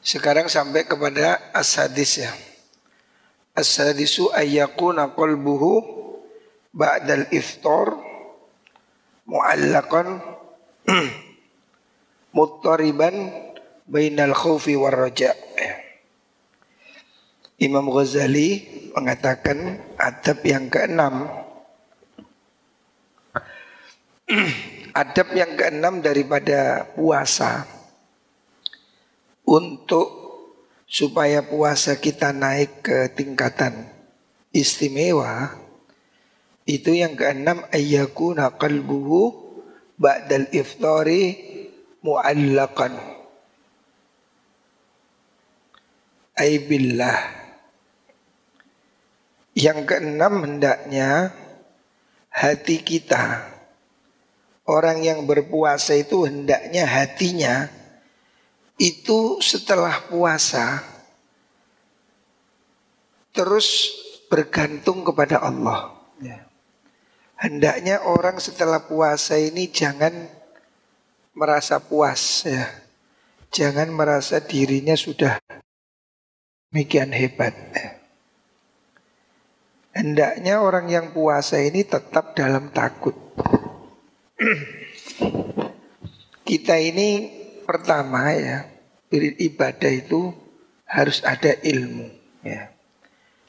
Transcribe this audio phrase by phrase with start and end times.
[0.00, 2.32] Sekarang sampai kepada as-hadis ya.
[3.52, 5.84] As-hadisu ayyakuna qalbuhu
[6.72, 8.00] ba'dal iftar
[9.28, 10.24] mu'allaqan
[12.36, 13.28] muttariban
[13.84, 15.36] bainal khawfi war raja.
[17.60, 18.64] Imam Ghazali
[18.96, 21.28] mengatakan adab yang keenam
[25.04, 27.68] adab yang keenam daripada puasa
[29.50, 30.06] untuk
[30.86, 33.90] supaya puasa kita naik ke tingkatan
[34.54, 35.58] istimewa
[36.70, 39.34] itu yang keenam ayyakuna qalbuhu
[39.98, 41.34] ba'dal iftari
[42.06, 42.94] mu'allaqan.
[46.38, 47.18] Ay billah.
[49.58, 51.34] Yang keenam hendaknya
[52.30, 53.50] hati kita.
[54.64, 57.79] Orang yang berpuasa itu hendaknya hatinya
[58.80, 60.80] itu setelah puasa
[63.36, 63.92] terus
[64.32, 65.92] bergantung kepada Allah.
[66.24, 66.48] Ya.
[67.36, 70.32] Hendaknya orang setelah puasa ini jangan
[71.36, 72.64] merasa puas ya.
[73.52, 75.36] Jangan merasa dirinya sudah
[76.72, 77.52] demikian hebat.
[77.76, 78.00] Ya.
[79.92, 83.12] Hendaknya orang yang puasa ini tetap dalam takut.
[86.48, 87.39] Kita ini
[87.70, 88.66] pertama ya
[89.06, 90.34] beribadah itu
[90.82, 92.10] harus ada ilmu
[92.42, 92.74] ya.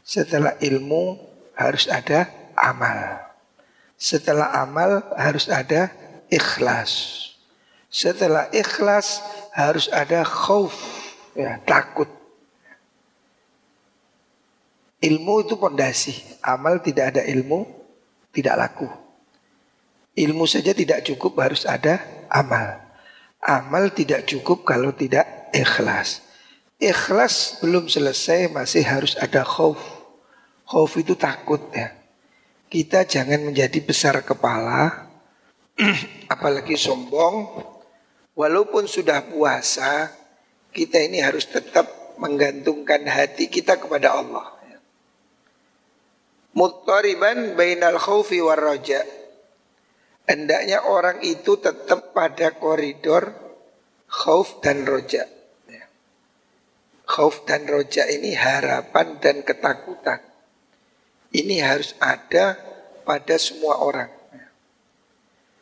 [0.05, 1.17] Setelah ilmu
[1.57, 3.17] harus ada amal.
[3.97, 5.89] Setelah amal harus ada
[6.29, 7.17] ikhlas.
[7.89, 9.25] Setelah ikhlas
[9.57, 10.77] harus ada khauf
[11.33, 12.09] ya, takut.
[15.01, 16.13] Ilmu itu pondasi.
[16.45, 17.65] Amal tidak ada ilmu
[18.29, 18.89] tidak laku.
[20.13, 22.90] Ilmu saja tidak cukup harus ada amal.
[23.41, 26.21] Amal tidak cukup kalau tidak ikhlas.
[26.77, 29.81] Ikhlas belum selesai masih harus ada khauf.
[30.69, 31.93] Khauf itu takut ya.
[32.71, 35.09] Kita jangan menjadi besar kepala,
[36.33, 37.65] apalagi sombong.
[38.37, 40.07] Walaupun sudah puasa,
[40.71, 44.61] kita ini harus tetap menggantungkan hati kita kepada Allah.
[46.51, 49.03] Muttariban bainal khaufi war raja.
[50.29, 53.33] Hendaknya orang itu tetap pada koridor
[54.11, 55.25] khauf dan roja.
[55.65, 55.85] Ya.
[57.07, 60.19] Khauf dan roja ini harapan dan ketakutan.
[61.31, 62.59] Ini harus ada
[63.07, 64.11] pada semua orang.
[64.35, 64.47] Ya.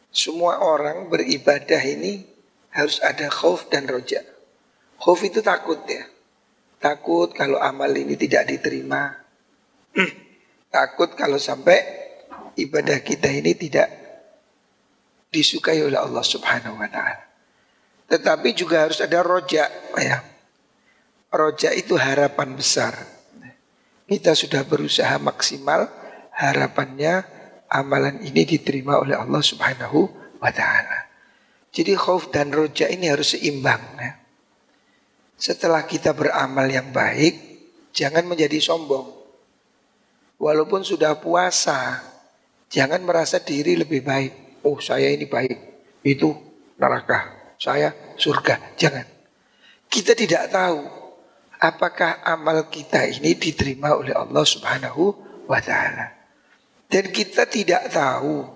[0.09, 2.25] Semua orang beribadah ini
[2.73, 4.25] harus ada khauf dan roja.
[4.99, 6.03] Khauf itu takut ya.
[6.79, 9.15] Takut kalau amal ini tidak diterima.
[10.75, 11.79] takut kalau sampai
[12.55, 13.98] ibadah kita ini tidak
[15.29, 17.25] disukai oleh Allah Subhanahu wa taala.
[18.09, 20.17] Tetapi juga harus ada roja ya.
[21.29, 22.97] Roja itu harapan besar.
[24.09, 25.85] Kita sudah berusaha maksimal,
[26.33, 27.21] harapannya
[27.69, 30.09] amalan ini diterima oleh Allah Subhanahu
[30.41, 31.05] wa taala.
[31.69, 34.17] Jadi khauf dan roja ini harus seimbang ya.
[35.37, 37.37] Setelah kita beramal yang baik,
[37.93, 39.05] jangan menjadi sombong.
[40.41, 42.01] Walaupun sudah puasa,
[42.73, 45.57] jangan merasa diri lebih baik oh saya ini baik,
[46.03, 46.31] itu
[46.79, 48.75] neraka, saya surga.
[48.79, 49.05] Jangan.
[49.89, 50.79] Kita tidak tahu
[51.59, 55.03] apakah amal kita ini diterima oleh Allah Subhanahu
[55.49, 56.15] wa taala.
[56.89, 58.47] Dan kita tidak tahu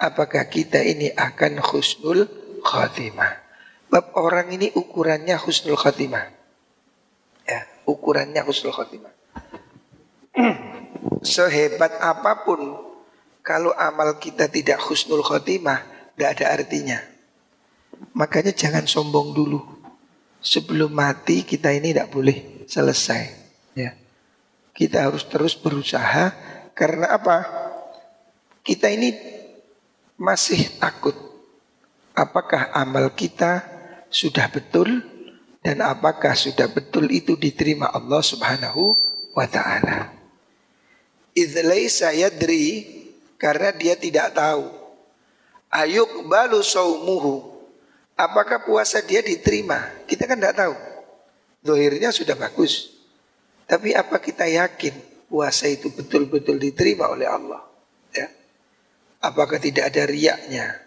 [0.00, 2.26] apakah kita ini akan husnul
[2.64, 3.44] khatimah.
[3.86, 6.26] Bab orang ini ukurannya husnul khatimah.
[7.46, 9.12] Ya, ukurannya husnul khatimah.
[11.22, 12.85] Sehebat apa pun
[13.46, 15.86] kalau amal kita tidak husnul khotimah,
[16.18, 16.98] tidak ada artinya.
[18.10, 19.62] Makanya jangan sombong dulu.
[20.42, 23.22] Sebelum mati kita ini tidak boleh selesai.
[23.78, 23.94] Ya.
[24.74, 26.34] Kita harus terus berusaha
[26.74, 27.46] karena apa?
[28.66, 29.14] Kita ini
[30.18, 31.14] masih takut.
[32.18, 33.62] Apakah amal kita
[34.10, 35.06] sudah betul
[35.62, 38.98] dan apakah sudah betul itu diterima Allah Subhanahu
[39.38, 40.10] wa taala.
[41.30, 42.95] Idz yadri
[43.36, 44.68] karena dia tidak tahu.
[45.72, 47.56] Ayuk balu saumuhu.
[48.16, 49.92] Apakah puasa dia diterima?
[50.08, 50.74] Kita kan tidak tahu.
[51.60, 52.96] Dohirnya sudah bagus.
[53.68, 54.94] Tapi apa kita yakin
[55.28, 57.60] puasa itu betul-betul diterima oleh Allah?
[58.16, 58.32] Ya.
[59.20, 60.80] Apakah tidak ada riaknya?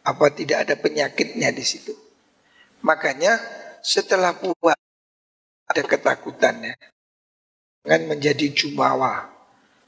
[0.00, 1.92] Apa tidak ada penyakitnya di situ?
[2.80, 3.36] Makanya
[3.84, 4.80] setelah puasa
[5.68, 6.74] ada ketakutannya.
[7.84, 9.28] Jangan menjadi jumawa.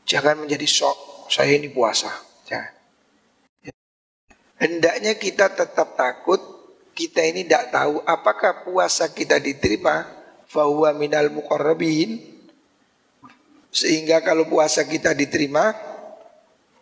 [0.05, 1.12] Jangan menjadi sok.
[1.28, 2.10] Saya ini puasa.
[2.46, 2.72] Jangan.
[4.58, 6.40] Hendaknya kita tetap takut.
[6.92, 10.06] Kita ini tidak tahu apakah puasa kita diterima.
[10.46, 12.20] Fahuwa minal muqarrabin.
[13.72, 15.74] Sehingga kalau puasa kita diterima.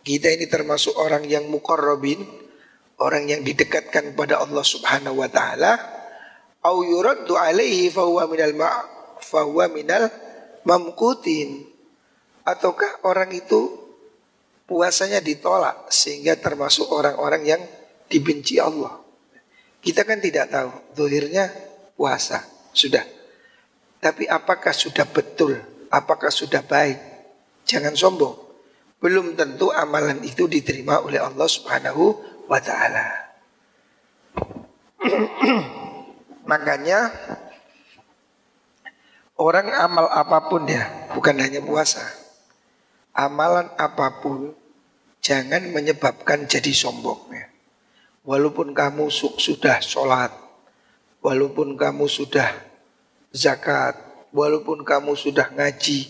[0.01, 2.25] Kita ini termasuk orang yang muqarrabin.
[3.01, 6.01] Orang yang didekatkan kepada Allah subhanahu wa ta'ala
[6.61, 8.69] au yuraddu alaihi fahuwa minal ma
[9.21, 10.13] fahuwa minal
[10.65, 11.65] mamkutin
[12.45, 13.81] ataukah orang itu
[14.71, 17.63] puasanya ditolak sehingga termasuk orang-orang yang
[18.07, 19.03] dibenci Allah.
[19.83, 21.51] Kita kan tidak tahu zahirnya
[21.99, 23.03] puasa sudah.
[23.99, 25.59] Tapi apakah sudah betul
[25.91, 26.97] apakah sudah baik?
[27.67, 28.39] Jangan sombong.
[29.03, 32.15] Belum tentu amalan itu diterima oleh Allah Subhanahu
[32.47, 33.07] wa taala.
[36.51, 37.11] Makanya
[39.41, 42.05] orang amal apa pun ya, bukan hanya puasa.
[43.11, 44.55] Amalan apa pun
[45.21, 47.47] jangan menyebabkan jadi sombong ya.
[48.25, 50.33] Walaupun kamu sudah sholat,
[51.25, 52.53] walaupun kamu sudah
[53.33, 53.97] zakat,
[54.33, 56.09] walaupun kamu sudah ngaji,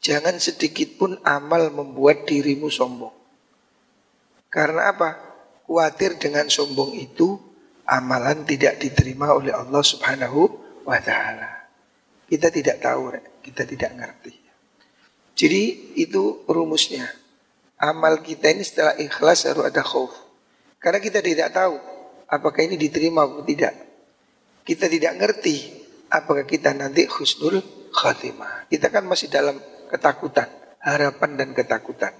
[0.00, 3.12] jangan sedikit pun amal membuat dirimu sombong.
[4.48, 5.10] Karena apa?
[5.68, 7.38] Khawatir dengan sombong itu
[7.86, 10.50] amalan tidak diterima oleh Allah Subhanahu
[10.82, 11.70] wa taala.
[12.26, 14.34] Kita tidak tahu, kita tidak ngerti.
[15.38, 17.06] Jadi itu rumusnya.
[17.80, 20.12] Amal kita ini setelah ikhlas harus ada khauf.
[20.76, 21.80] Karena kita tidak tahu
[22.28, 23.72] apakah ini diterima atau tidak.
[24.68, 25.56] Kita tidak ngerti
[26.12, 28.68] apakah kita nanti khusnul khatimah.
[28.68, 29.56] Kita kan masih dalam
[29.88, 30.46] ketakutan,
[30.84, 32.12] harapan dan ketakutan.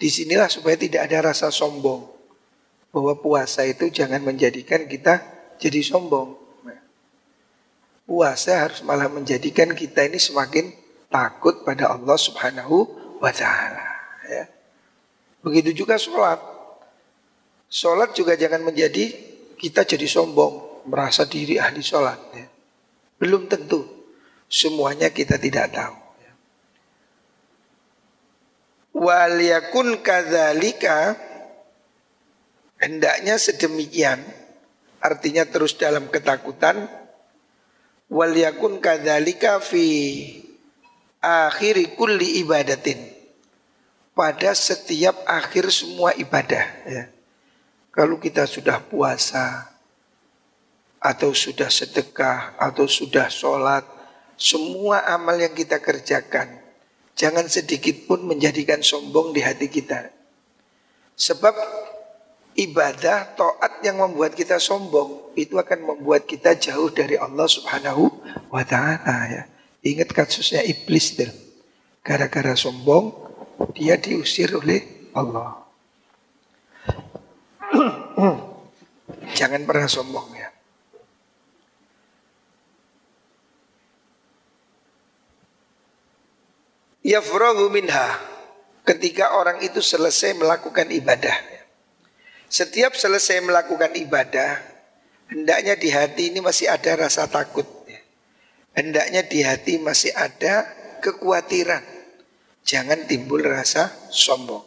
[0.00, 2.08] Di sinilah supaya tidak ada rasa sombong
[2.94, 5.20] bahwa puasa itu jangan menjadikan kita
[5.56, 6.36] jadi sombong.
[8.08, 10.74] Puasa harus malah menjadikan kita ini semakin
[11.06, 12.76] takut pada Allah Subhanahu
[13.22, 13.89] wa taala.
[15.40, 16.40] Begitu juga sholat.
[17.70, 19.14] Sholat juga jangan menjadi
[19.56, 22.20] kita jadi sombong, merasa diri ahli sholat.
[22.36, 22.46] Ya.
[23.20, 23.84] Belum tentu.
[24.50, 25.96] Semuanya kita tidak tahu.
[26.20, 26.32] Ya.
[28.98, 31.30] Wal yakun kadzalika
[32.80, 34.24] Hendaknya sedemikian,
[35.04, 36.88] artinya terus dalam ketakutan.
[38.08, 39.84] Wal yakun kadzalika fi
[41.20, 43.19] akhiri kulli ibadatin.
[44.12, 47.04] Pada setiap akhir semua ibadah ya.
[47.90, 49.70] Kalau kita sudah puasa
[51.00, 53.82] atau sudah sedekah atau sudah sholat,
[54.36, 56.60] semua amal yang kita kerjakan
[57.20, 60.08] jangan sedikit pun menjadikan sombong di hati kita.
[61.20, 61.52] Sebab
[62.56, 68.08] ibadah taat yang membuat kita sombong itu akan membuat kita jauh dari Allah Subhanahu
[68.48, 69.42] wa taala ya.
[69.84, 71.20] Ingat kasusnya iblis.
[72.00, 73.29] Gara-gara sombong
[73.76, 75.60] dia diusir oleh Allah.
[79.38, 80.48] Jangan pernah sombong ya.
[87.00, 88.20] Yafrahu minha
[88.84, 91.32] ketika orang itu selesai melakukan ibadah.
[92.50, 94.58] Setiap selesai melakukan ibadah,
[95.30, 97.64] hendaknya di hati ini masih ada rasa takut.
[98.74, 100.66] Hendaknya di hati masih ada
[101.02, 101.99] kekhawatiran.
[102.64, 104.62] Jangan timbul rasa sombong.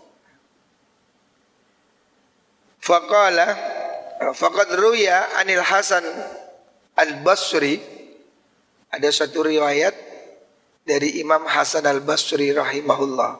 [2.84, 3.48] Faqala
[4.36, 6.04] faqad ruya anil Hasan
[7.00, 7.80] al-Basri
[8.92, 9.96] ada satu riwayat
[10.84, 13.40] dari Imam Hasan al-Basri rahimahullah.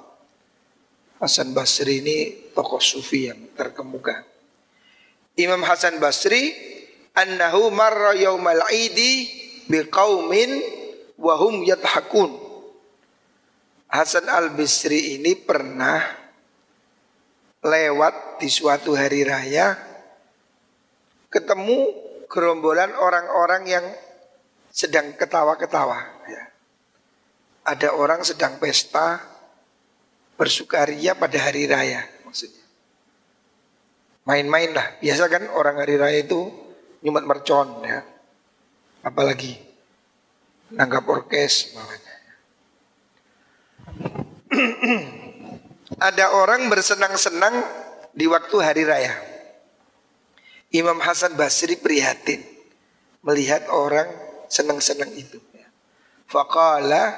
[1.24, 2.18] Hasan Basri ini
[2.52, 4.24] tokoh sufi yang terkemuka.
[5.40, 6.52] Imam Hasan Basri
[7.16, 9.30] annahu marra yaumal idi
[9.72, 10.52] biqaumin
[11.16, 12.43] wa hum yathakun.
[13.94, 16.02] Hasan Al-Basri ini pernah
[17.62, 19.78] lewat di suatu hari raya
[21.30, 21.94] ketemu
[22.26, 23.86] gerombolan orang-orang yang
[24.74, 26.44] sedang ketawa-ketawa ya.
[27.70, 29.22] Ada orang sedang pesta
[30.42, 32.66] bersukaria pada hari raya maksudnya
[34.26, 34.98] main-main lah.
[35.06, 36.50] Biasa kan orang hari raya itu
[37.06, 38.02] nyumat mercon ya.
[39.06, 39.54] Apalagi
[40.74, 41.78] nanggap orkes
[46.08, 47.54] Ada orang bersenang-senang
[48.14, 49.14] di waktu hari raya.
[50.74, 52.42] Imam Hasan Basri prihatin
[53.22, 54.10] melihat orang
[54.50, 55.38] senang-senang itu.
[56.26, 57.14] Faqala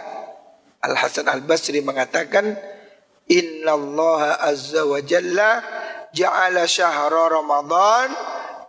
[0.84, 2.56] Al Hasan Al Basri mengatakan
[3.32, 5.64] Inna Allah Azza wa Jalla
[6.12, 8.12] ja'ala syahra Ramadan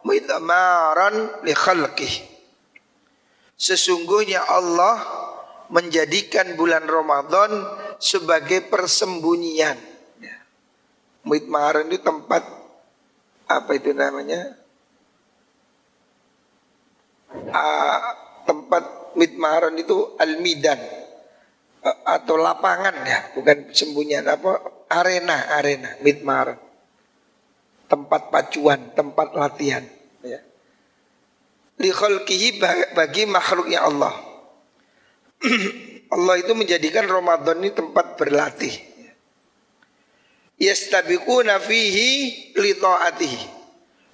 [0.07, 2.15] midmaran li khalqih.
[3.59, 5.03] Sesungguhnya Allah
[5.69, 7.51] menjadikan bulan Ramadan
[7.99, 9.79] sebagai persembunyian.
[10.21, 10.37] Ya.
[11.25, 12.43] Midmaran itu tempat
[13.47, 14.59] apa itu namanya?
[17.37, 17.99] Uh,
[18.47, 20.79] tempat midmaran itu al-midan
[21.87, 24.59] atau lapangan ya, bukan sembunyian apa
[24.91, 26.59] arena arena midmar
[27.87, 29.87] tempat pacuan, tempat latihan
[30.23, 30.43] ya.
[31.79, 31.91] Li
[32.95, 34.15] bagi makhluknya Allah.
[36.07, 38.75] Allah itu menjadikan Ramadan ini tempat berlatih.
[40.57, 42.11] Yastabiquna fihi
[42.57, 42.73] li.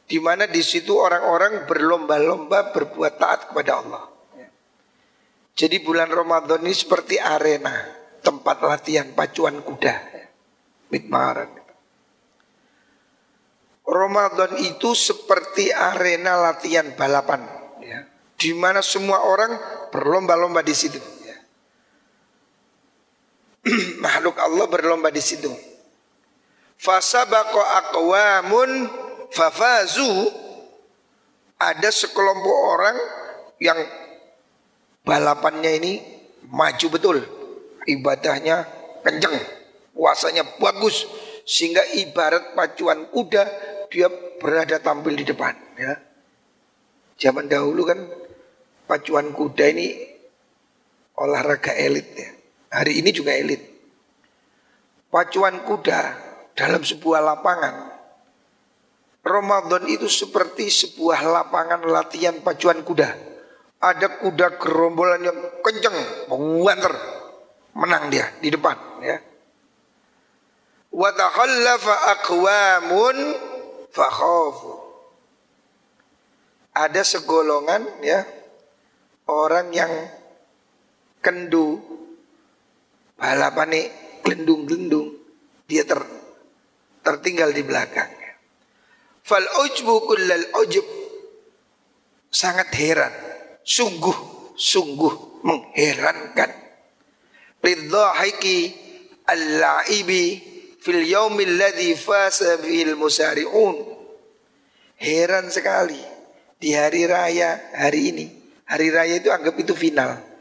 [0.03, 4.05] Di mana di situ orang-orang berlomba-lomba berbuat taat kepada Allah.
[5.53, 7.73] Jadi bulan Ramadan ini seperti arena
[8.25, 9.95] tempat latihan pacuan kuda.
[10.89, 11.49] Mitmaran.
[13.83, 17.45] Ramadan itu seperti arena latihan balapan.
[17.85, 18.09] Ya.
[18.37, 19.53] Di mana semua orang
[19.93, 21.01] berlomba-lomba di situ.
[24.05, 25.51] Makhluk Allah berlomba di situ.
[26.83, 28.91] Fasabaqo aqwamun
[29.31, 30.27] fafazu
[31.63, 32.97] ada sekelompok orang
[33.63, 33.79] yang
[35.07, 35.93] balapannya ini
[36.51, 37.19] maju betul.
[37.87, 38.67] Ibadahnya
[39.07, 39.35] kenceng,
[39.95, 41.07] puasanya bagus
[41.47, 43.43] sehingga ibarat pacuan kuda
[43.91, 45.95] dia berada tampil di depan ya.
[47.19, 47.99] Zaman dahulu kan
[48.91, 49.87] pacuan kuda ini
[51.15, 52.42] olahraga elit ya.
[52.73, 53.61] Hari ini juga elit.
[55.13, 56.01] Pacuan kuda
[56.57, 57.93] dalam sebuah lapangan
[59.23, 63.33] Ramadan itu seperti sebuah lapangan latihan pacuan kuda
[63.83, 65.99] ada kuda gerombolan yang kenceng,
[66.31, 66.95] menguanter,
[67.75, 69.19] menang dia di depan ya.
[70.95, 73.19] Wa takhallafa aqwamun.
[76.73, 78.25] Ada segolongan ya
[79.29, 79.93] orang yang
[81.21, 81.77] kendu
[83.23, 83.81] balapane
[84.27, 85.15] gelendung-gelendung
[85.71, 86.03] dia ter,
[87.07, 88.11] tertinggal di belakang.
[89.23, 90.83] Fal ujbu kullal ujub
[92.27, 93.15] sangat heran
[93.63, 96.51] sungguh-sungguh mengherankan.
[97.63, 98.75] Lidhahiki
[99.31, 100.25] al-la'ibi
[100.83, 103.77] fil yaumil ladzi fasa fil musari'un.
[104.99, 106.03] Heran sekali
[106.59, 108.27] di hari raya hari ini.
[108.67, 110.32] Hari raya itu anggap itu final.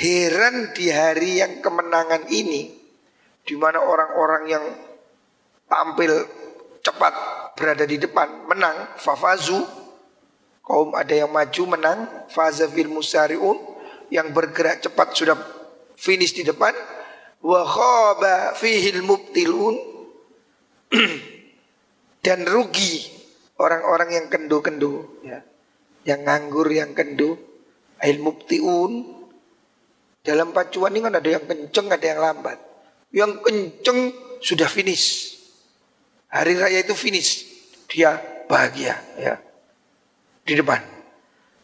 [0.00, 2.72] Heran di hari yang kemenangan ini
[3.44, 4.64] di mana orang-orang yang
[5.68, 6.24] tampil
[6.80, 7.12] cepat
[7.52, 9.60] berada di depan menang fafazu
[10.70, 13.58] Kaum ada yang maju menang, faza fil musariun
[14.06, 15.34] yang bergerak cepat sudah
[15.98, 16.70] finish di depan.
[17.42, 19.74] Wa khaba fihil mubtilun
[22.24, 23.10] dan rugi
[23.58, 25.42] orang-orang yang kendu-kendu ya.
[26.06, 27.34] Yang nganggur, yang kendu,
[27.98, 29.19] ail mubtiun.
[30.20, 32.58] Dalam pacuan ini kan ada yang kenceng, ada yang lambat.
[33.10, 34.00] Yang kenceng
[34.44, 35.36] sudah finish.
[36.28, 37.48] Hari raya itu finish.
[37.90, 39.34] Dia bahagia ya
[40.44, 40.82] di depan.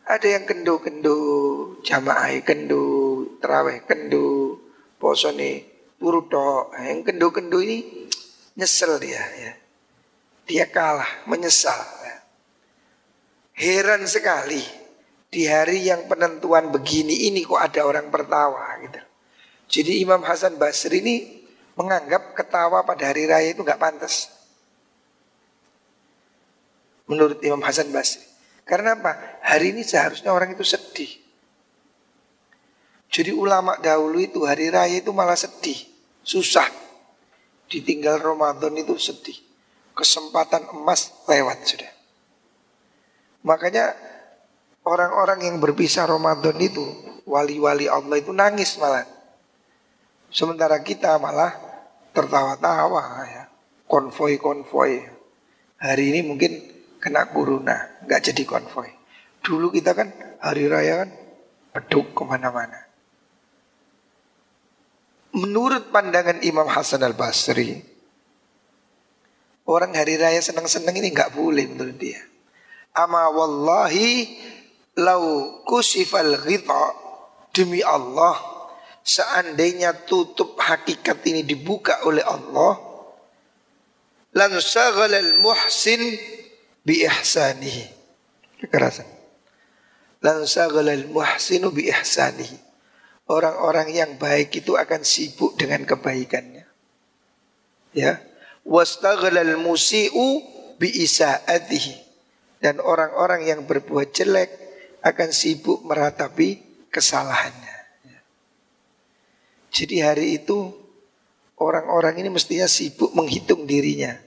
[0.07, 1.19] Ada yang kendo-kendo,
[1.83, 4.55] jamaah kendo, terawih kendo,
[5.99, 6.71] turu tok.
[6.79, 8.07] Yang kendo-kendo ini
[8.55, 9.53] nyesel dia ya.
[10.47, 11.75] Dia kalah, menyesal.
[12.07, 12.17] Ya.
[13.59, 14.63] Heran sekali
[15.37, 19.01] di hari yang penentuan begini ini kok ada orang tertawa gitu.
[19.69, 21.45] Jadi Imam Hasan Basri ini
[21.77, 24.33] menganggap ketawa pada hari raya itu nggak pantas.
[27.05, 28.25] Menurut Imam Hasan Basri.
[28.65, 29.13] Karena apa?
[29.45, 31.13] Hari ini seharusnya orang itu sedih.
[33.13, 35.77] Jadi ulama dahulu itu hari raya itu malah sedih.
[36.25, 36.73] Susah.
[37.69, 39.37] Ditinggal Ramadan itu sedih.
[39.93, 41.93] Kesempatan emas lewat sudah.
[43.45, 44.16] Makanya
[44.87, 46.87] orang-orang yang berpisah Ramadan itu,
[47.27, 49.03] wali-wali Allah itu nangis malah.
[50.31, 51.51] Sementara kita malah
[52.15, 53.45] tertawa-tawa ya.
[53.91, 54.95] Konvoi-konvoi.
[55.77, 56.53] Hari ini mungkin
[57.03, 58.89] kena corona, nggak jadi konvoy.
[59.45, 60.11] Dulu kita kan
[60.43, 61.11] hari raya kan
[61.77, 62.83] peduk ke mana-mana.
[65.37, 67.79] Menurut pandangan Imam Hasan al Basri,
[69.69, 72.25] orang hari raya senang-senang ini nggak boleh menurut dia.
[72.97, 74.41] Ama wallahi
[74.97, 76.93] lau kusifal ghita
[77.53, 78.37] demi Allah
[79.05, 82.81] seandainya tutup hakikat ini dibuka oleh Allah
[84.37, 86.01] lan saghalal muhsin
[86.85, 87.89] bi ihsanihi.
[88.61, 89.09] Kekerasan.
[90.21, 92.61] Lan al muhsinu bi ihsanihi.
[93.27, 96.63] Orang-orang yang baik itu akan sibuk dengan kebaikannya.
[97.91, 98.23] Ya.
[98.63, 100.47] Wastaghlal musi'u
[100.79, 102.07] bi isaatihi.
[102.63, 104.66] Dan orang-orang yang berbuat jelek
[105.07, 106.59] akan sibuk meratapi
[106.91, 107.79] kesalahannya.
[109.71, 110.75] Jadi hari itu
[111.63, 114.19] orang-orang ini mestinya sibuk menghitung dirinya.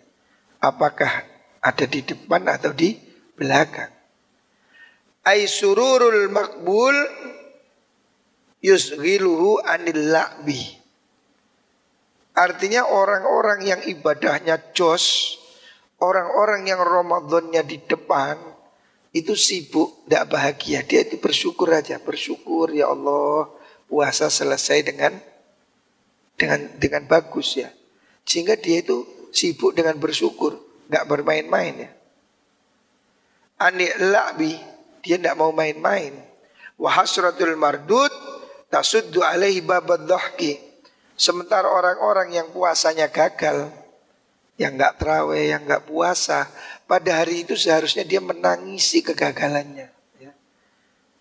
[0.63, 1.27] Apakah
[1.59, 2.95] ada di depan atau di
[3.35, 3.91] belakang.
[5.27, 6.95] Ay sururul makbul
[8.63, 10.15] yusghiluhu anil.
[12.39, 15.35] Artinya orang-orang yang ibadahnya jos,
[15.99, 18.39] orang-orang yang Ramadannya di depan,
[19.09, 20.85] itu sibuk, tidak bahagia.
[20.85, 23.49] Dia itu bersyukur aja, bersyukur ya Allah,
[23.89, 25.17] puasa selesai dengan
[26.37, 27.73] dengan dengan bagus ya.
[28.23, 31.91] Sehingga dia itu sibuk dengan bersyukur, nggak bermain-main ya.
[33.59, 34.55] Ani la'bi,
[35.03, 36.15] dia tidak mau main-main.
[36.79, 38.13] Wahasratul mardud
[38.71, 40.07] tasuddu alaihi babad.
[41.19, 43.67] Sementara orang-orang yang puasanya gagal,
[44.55, 46.47] yang nggak terawih, yang nggak puasa,
[46.89, 49.93] pada hari itu seharusnya dia menangisi kegagalannya.
[50.17, 50.33] Ya.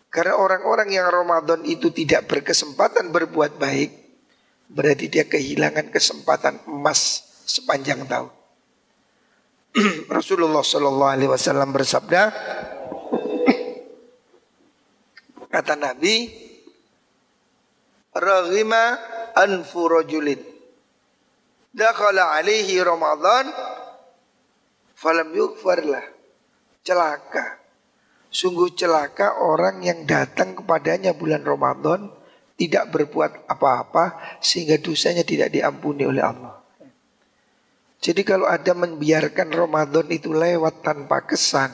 [0.09, 4.09] Karena orang-orang yang Ramadan itu tidak berkesempatan berbuat baik,
[4.69, 8.29] Berarti dia kehilangan kesempatan emas sepanjang tahun.
[10.13, 12.29] Rasulullah Shallallahu Alaihi Wasallam bersabda,
[15.57, 16.29] kata Nabi,
[18.13, 18.85] Raghima
[19.37, 20.43] anfu rajulin
[21.71, 23.47] Dakhala alaihi Ramadan
[24.99, 26.03] Falam yukfarlah
[26.83, 27.63] Celaka
[28.29, 32.13] Sungguh celaka orang yang datang kepadanya bulan Ramadan
[32.61, 36.61] tidak berbuat apa-apa sehingga dosanya tidak diampuni oleh Allah.
[38.05, 41.73] Jadi kalau ada membiarkan Ramadan itu lewat tanpa kesan,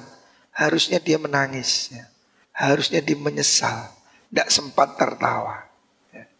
[0.54, 2.06] harusnya dia menangis, ya.
[2.54, 3.90] harusnya dia menyesal,
[4.30, 5.66] tidak sempat tertawa.
[6.14, 6.30] Ya.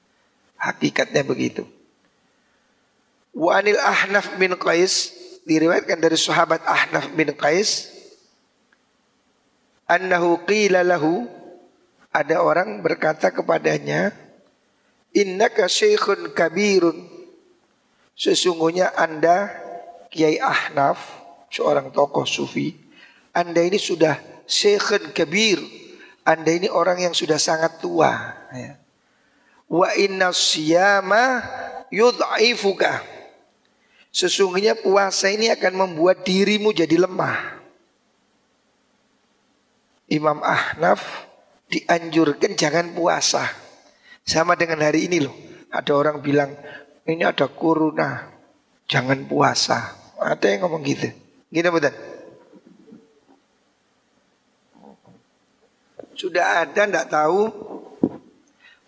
[0.62, 1.66] Hakikatnya begitu.
[3.34, 7.92] Wanil Ahnaf bin Qais diriwayatkan dari sahabat Ahnaf bin Qais
[9.88, 11.28] annahu qila lahu
[12.14, 14.24] ada orang berkata kepadanya
[15.14, 17.06] Innaka syekhun kabirun.
[18.18, 19.50] Sesungguhnya anda
[20.10, 20.98] Kiai Ahnaf
[21.54, 22.74] Seorang tokoh sufi
[23.30, 25.62] Anda ini sudah syekhun kabir.
[26.26, 28.10] Anda ini orang yang sudah sangat tua
[28.50, 28.74] ya.
[29.70, 31.46] Wa inna siyama
[31.94, 33.13] yudha'ifuka
[34.14, 37.64] Sesungguhnya puasa ini akan membuat dirimu jadi lemah
[40.06, 41.26] Imam Ahnaf
[41.66, 43.48] dianjurkan jangan puasa
[44.22, 45.34] sama dengan hari ini loh.
[45.74, 46.54] Ada orang bilang,
[47.08, 48.30] ini ada corona,
[48.86, 49.96] jangan puasa.
[50.20, 51.10] Ada yang ngomong gitu.
[51.50, 51.94] Gini betul.
[56.14, 57.50] Sudah ada ndak tahu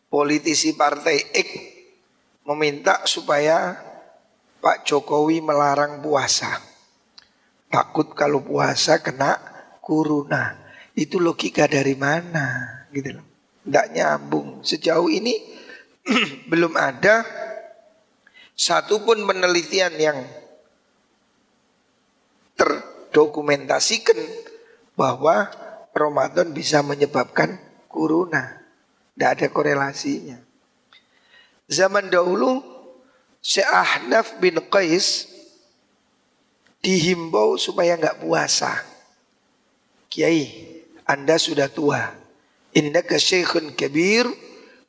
[0.07, 1.49] politisi partai X
[2.47, 3.75] meminta supaya
[4.61, 6.61] Pak Jokowi melarang puasa.
[7.71, 9.37] Takut kalau puasa kena
[9.83, 10.57] corona.
[10.97, 13.27] Itu logika dari mana gitu loh.
[13.67, 14.65] Tidak nyambung.
[14.65, 15.35] Sejauh ini
[16.51, 17.27] belum ada
[18.57, 20.19] satupun penelitian yang
[22.57, 24.17] terdokumentasikan
[24.97, 25.53] bahwa
[25.93, 27.61] Ramadan bisa menyebabkan
[27.93, 28.65] corona.
[29.17, 30.37] Tidak ada korelasinya.
[31.67, 32.76] Zaman dahulu
[33.43, 35.31] Syekh bin Qais
[36.83, 38.83] dihimbau supaya nggak puasa.
[40.13, 40.49] Kiai,
[41.07, 42.27] Anda sudah tua
[42.77, 44.29] innaka syekhun kabir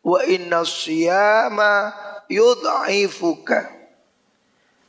[0.03, 1.95] wa inna siyama
[2.27, 3.71] yudha'ifuka.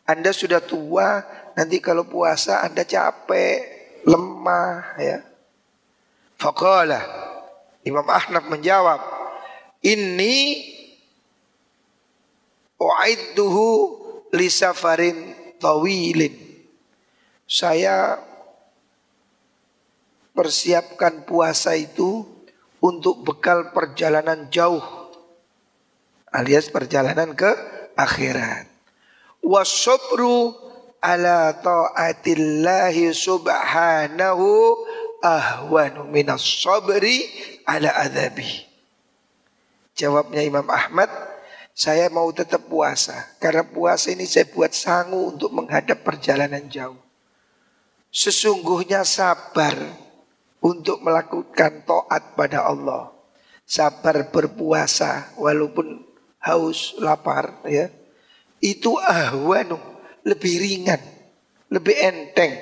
[0.09, 1.23] Anda sudah tua,
[1.55, 3.63] nanti kalau puasa Anda capek,
[4.03, 5.19] lemah ya.
[6.39, 7.03] Faqala
[7.85, 8.99] Imam Ahnaf menjawab,
[9.85, 10.65] "Inni
[12.79, 13.69] u'idduhu
[14.33, 16.35] li safarin tawilin."
[17.49, 18.17] Saya
[20.33, 22.23] persiapkan puasa itu
[22.79, 24.99] untuk bekal perjalanan jauh
[26.33, 27.49] alias perjalanan ke
[27.97, 28.69] akhirat.
[29.41, 30.53] Wasobru
[31.01, 34.47] ala taatillahi subhanahu
[35.23, 37.27] ahwanu minas sabri
[37.65, 38.67] ala adabi.
[39.99, 41.11] Jawabnya Imam Ahmad,
[41.79, 43.15] saya mau tetap puasa.
[43.39, 46.99] Karena puasa ini saya buat sangu untuk menghadap perjalanan jauh.
[48.11, 49.79] Sesungguhnya sabar
[50.59, 53.15] untuk melakukan taat pada Allah.
[53.63, 56.03] Sabar berpuasa walaupun
[56.43, 57.95] haus, lapar ya.
[58.59, 59.79] Itu ahwanu,
[60.27, 60.99] lebih ringan,
[61.71, 62.59] lebih enteng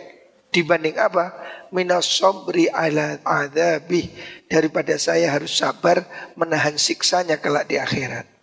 [0.52, 1.32] dibanding apa?
[1.72, 4.12] minas sabri ala adabi
[4.44, 6.04] daripada saya harus sabar
[6.36, 8.35] menahan siksanya kelak di akhirat.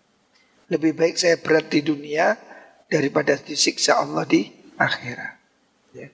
[0.72, 2.40] Lebih baik saya berat di dunia
[2.88, 4.48] daripada disiksa Allah di
[4.78, 5.36] akhirat.
[5.98, 6.08] Ya.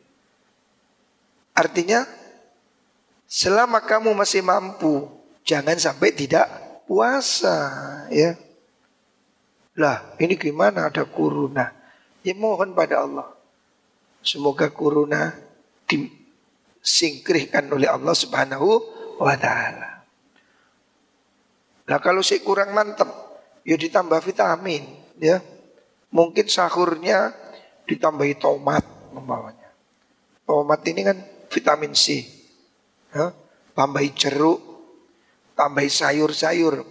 [1.54, 2.08] Artinya
[3.30, 5.06] selama kamu masih mampu
[5.46, 6.50] jangan sampai tidak
[6.90, 7.58] puasa
[8.10, 8.34] ya.
[9.78, 11.72] Lah ini gimana ada kuruna?
[12.26, 13.30] Ya mohon pada Allah.
[14.20, 15.32] Semoga kuruna
[15.88, 18.70] disingkirkan oleh Allah Subhanahu
[19.20, 20.04] wa taala.
[21.88, 23.08] Nah kalau saya kurang mantap,
[23.70, 24.82] ya ditambah vitamin,
[25.22, 25.38] ya.
[26.10, 27.30] Mungkin sahurnya
[27.86, 28.82] ditambahi tomat
[29.14, 29.70] membawanya.
[30.50, 31.18] Tomat ini kan
[31.54, 32.26] vitamin C.
[33.14, 33.30] Ya.
[33.78, 34.58] Tambahi jeruk,
[35.54, 36.82] tambahi sayur-sayur.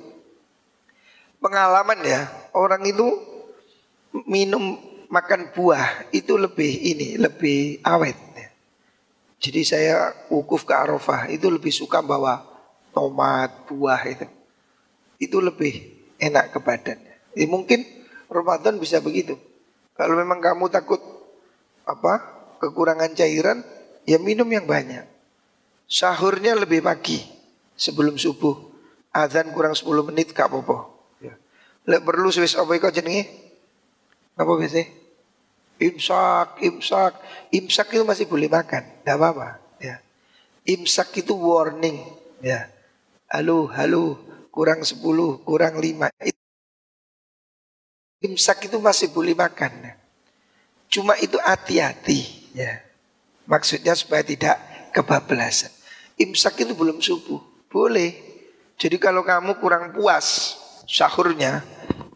[1.42, 3.06] Pengalaman ya, orang itu
[4.30, 4.78] minum
[5.10, 8.14] makan buah itu lebih ini, lebih awet.
[9.38, 12.42] Jadi saya wukuf ke Arafah itu lebih suka bawa
[12.90, 14.26] tomat, buah itu.
[15.22, 16.98] Itu lebih enak ke badan.
[17.34, 17.86] Ya, mungkin
[18.28, 19.38] Ramadan bisa begitu.
[19.98, 21.00] Kalau memang kamu takut
[21.88, 22.22] apa
[22.62, 23.64] kekurangan cairan,
[24.04, 25.06] ya minum yang banyak.
[25.88, 27.18] Sahurnya lebih pagi
[27.74, 28.68] sebelum subuh.
[29.08, 30.92] Azan kurang 10 menit kak popo.
[31.18, 31.34] Ya.
[31.88, 33.24] Lek perlu Swiss apa iku jenenge?
[34.36, 34.84] Apa biasa?
[35.80, 37.12] Imsak, imsak.
[37.54, 38.84] Imsak itu masih boleh makan.
[38.84, 39.58] Tidak apa-apa.
[39.80, 40.04] Ya.
[40.68, 42.04] Imsak itu warning.
[42.44, 42.68] Ya.
[43.32, 44.27] Halo, halo.
[44.58, 44.98] Kurang 10,
[45.46, 46.10] kurang 5.
[48.26, 49.94] Imsak itu masih boleh makan.
[50.90, 52.50] Cuma itu hati-hati.
[52.58, 52.82] Ya.
[53.46, 54.58] Maksudnya supaya tidak
[54.90, 55.70] kebablasan.
[56.18, 57.38] Imsak itu belum subuh.
[57.70, 58.18] Boleh.
[58.74, 60.58] Jadi kalau kamu kurang puas
[60.90, 61.62] sahurnya,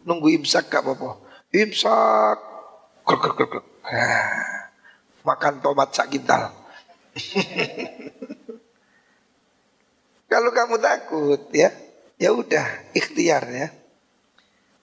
[0.03, 2.37] nunggu imsak gak apa-apa imsak
[3.07, 3.65] krek, krek, krek, krek.
[5.23, 6.51] makan tomat sak kintal
[10.31, 11.69] kalau kamu takut ya
[12.23, 13.67] ya udah ikhtiar ya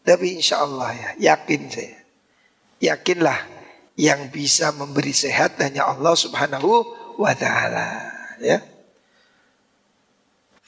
[0.04, 1.96] tapi insya Allah ya yakin saya
[2.84, 3.40] yakinlah
[3.96, 6.84] yang bisa memberi sehat hanya Allah subhanahu
[7.16, 7.88] wa ta'ala
[8.44, 8.60] ya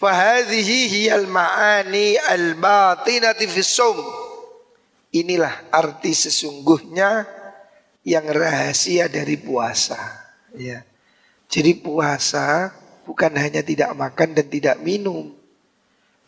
[0.02, 3.62] Fahadhihi hiyal ma'ani al-batinati fi
[5.14, 7.22] Inilah arti sesungguhnya
[8.02, 10.00] yang rahasia dari puasa.
[10.58, 10.82] Ya.
[11.46, 12.74] Jadi puasa
[13.06, 15.30] bukan hanya tidak makan dan tidak minum.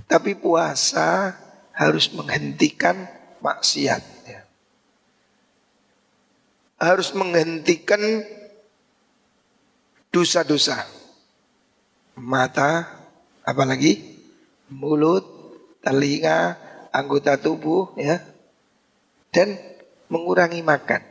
[0.04, 1.34] Tapi puasa
[1.72, 3.08] harus menghentikan
[3.40, 4.02] maksiat.
[4.28, 4.42] Ya.
[6.78, 8.00] Harus menghentikan
[10.12, 10.86] dosa-dosa.
[12.14, 12.86] Mata,
[13.42, 14.22] apalagi
[14.70, 15.26] mulut,
[15.82, 16.54] telinga,
[16.94, 18.34] anggota tubuh, ya
[19.34, 19.58] dan
[20.06, 21.02] mengurangi makan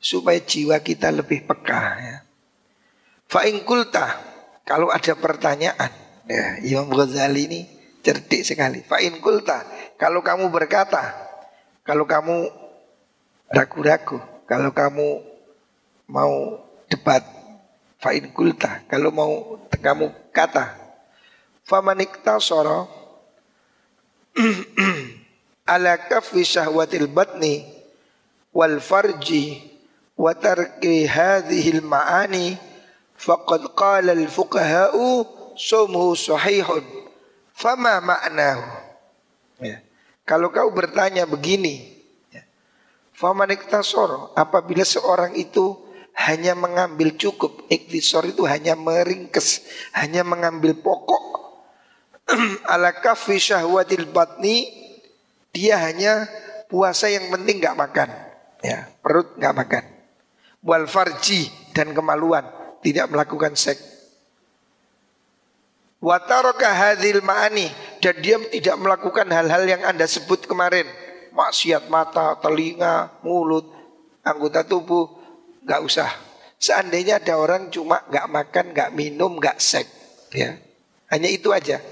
[0.00, 2.16] supaya jiwa kita lebih peka ya.
[3.28, 4.16] Fa'in kulta
[4.64, 5.92] kalau ada pertanyaan
[6.24, 7.60] ya, Imam Ghazali ini
[8.00, 8.80] cerdik sekali.
[8.84, 9.64] Fa'in kulta
[10.00, 11.12] kalau kamu berkata,
[11.84, 12.48] kalau kamu
[13.52, 15.20] ragu-ragu, kalau kamu
[16.08, 17.22] mau debat,
[18.00, 20.76] fa'in kulta kalau mau kamu kata,
[21.64, 22.88] famanikta soro
[25.72, 27.62] ala kafi syahwatil batni
[28.50, 29.62] wal farji
[30.18, 32.58] wa tarki hadhihi al ma'ani
[33.14, 36.99] faqad qala al fuqaha'u sumuhu sahihun
[37.60, 38.64] fama ma'nahu
[39.60, 39.84] ya.
[40.24, 41.92] kalau kau bertanya begini
[42.32, 42.40] ya.
[43.12, 45.76] faman iktasor apabila seorang itu
[46.16, 51.24] hanya mengambil cukup iktisor itu hanya meringkes hanya mengambil pokok
[52.72, 54.80] ala kafi syahwatil batni
[55.50, 56.30] dia hanya
[56.70, 58.08] puasa yang penting nggak makan,
[58.62, 59.84] ya perut nggak makan.
[60.62, 62.46] Wal farji dan kemaluan
[62.86, 63.89] tidak melakukan seks.
[66.00, 67.68] Wataraka hadil ma'ani
[68.00, 70.88] dan dia tidak melakukan hal-hal yang anda sebut kemarin
[71.36, 73.68] maksiat mata, telinga, mulut,
[74.24, 75.12] anggota tubuh
[75.60, 76.08] nggak usah.
[76.56, 79.92] Seandainya ada orang cuma nggak makan, nggak minum, nggak seks,
[80.32, 80.56] ya
[81.10, 81.82] hanya itu aja.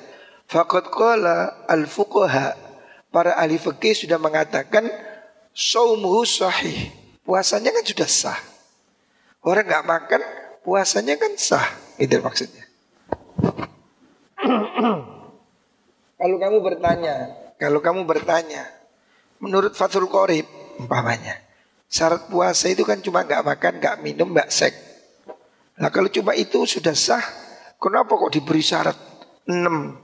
[0.49, 2.55] Fakat qala al fuqaha
[3.11, 4.88] para ahli fikih sudah mengatakan
[5.53, 6.94] saumuhu sahih.
[7.27, 8.40] Puasanya kan sudah sah.
[9.44, 10.23] Orang nggak makan,
[10.64, 11.66] puasanya kan sah.
[12.01, 12.64] Itu maksudnya.
[16.20, 17.14] kalau kamu bertanya,
[17.59, 18.66] kalau kamu bertanya,
[19.42, 20.46] menurut Fathul Qorib,
[20.79, 21.38] umpamanya,
[21.90, 24.79] syarat puasa itu kan cuma nggak makan, nggak minum, nggak seks.
[25.79, 27.22] Nah kalau cuma itu sudah sah,
[27.79, 28.98] kenapa kok diberi syarat
[29.46, 29.98] enam?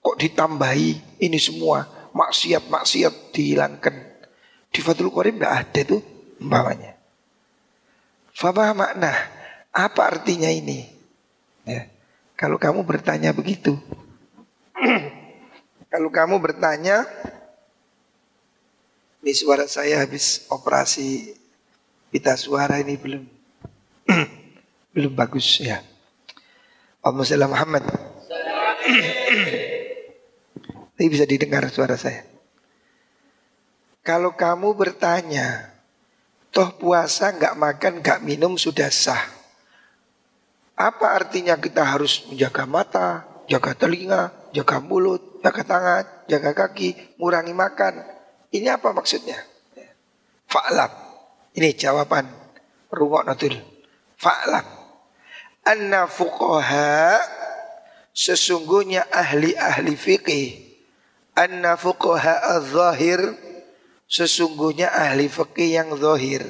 [0.00, 2.00] Kok ditambahi ini semua?
[2.14, 3.94] maksiat-maksiat dihilangkan.
[4.70, 6.00] Di Fathul Qorib tidak ada tuh
[6.38, 6.94] umpamanya.
[8.30, 9.12] Fama makna,
[9.74, 10.86] apa artinya ini?
[11.66, 11.90] Ya.
[12.40, 13.76] Kalau kamu bertanya begitu.
[15.92, 17.04] Kalau kamu bertanya,
[19.20, 21.36] ini suara saya habis operasi
[22.08, 23.28] pita suara ini belum
[24.96, 25.84] belum bagus ya.
[27.04, 27.84] Allahumma Muhammad.
[31.00, 32.28] Ini bisa didengar suara saya.
[34.04, 35.72] Kalau kamu bertanya,
[36.52, 39.39] toh puasa nggak makan nggak minum sudah sah.
[40.80, 43.08] Apa artinya kita harus menjaga mata,
[43.52, 48.00] jaga telinga, jaga mulut, jaga tangan, jaga kaki, ngurangi makan?
[48.48, 49.36] Ini apa maksudnya?
[50.48, 50.88] Fa'lam.
[51.52, 52.24] Ini jawaban
[52.88, 53.60] rumah natul.
[54.16, 54.64] Fa'lam.
[55.68, 57.20] Anna fuqaha
[58.16, 60.48] sesungguhnya ahli-ahli fikih.
[61.36, 63.36] Anna fuqaha al-zahir
[64.08, 66.40] sesungguhnya ahli fikih yang zahir.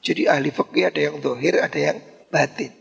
[0.00, 1.98] Jadi ahli fikih ada yang zahir, ada yang
[2.32, 2.77] batin.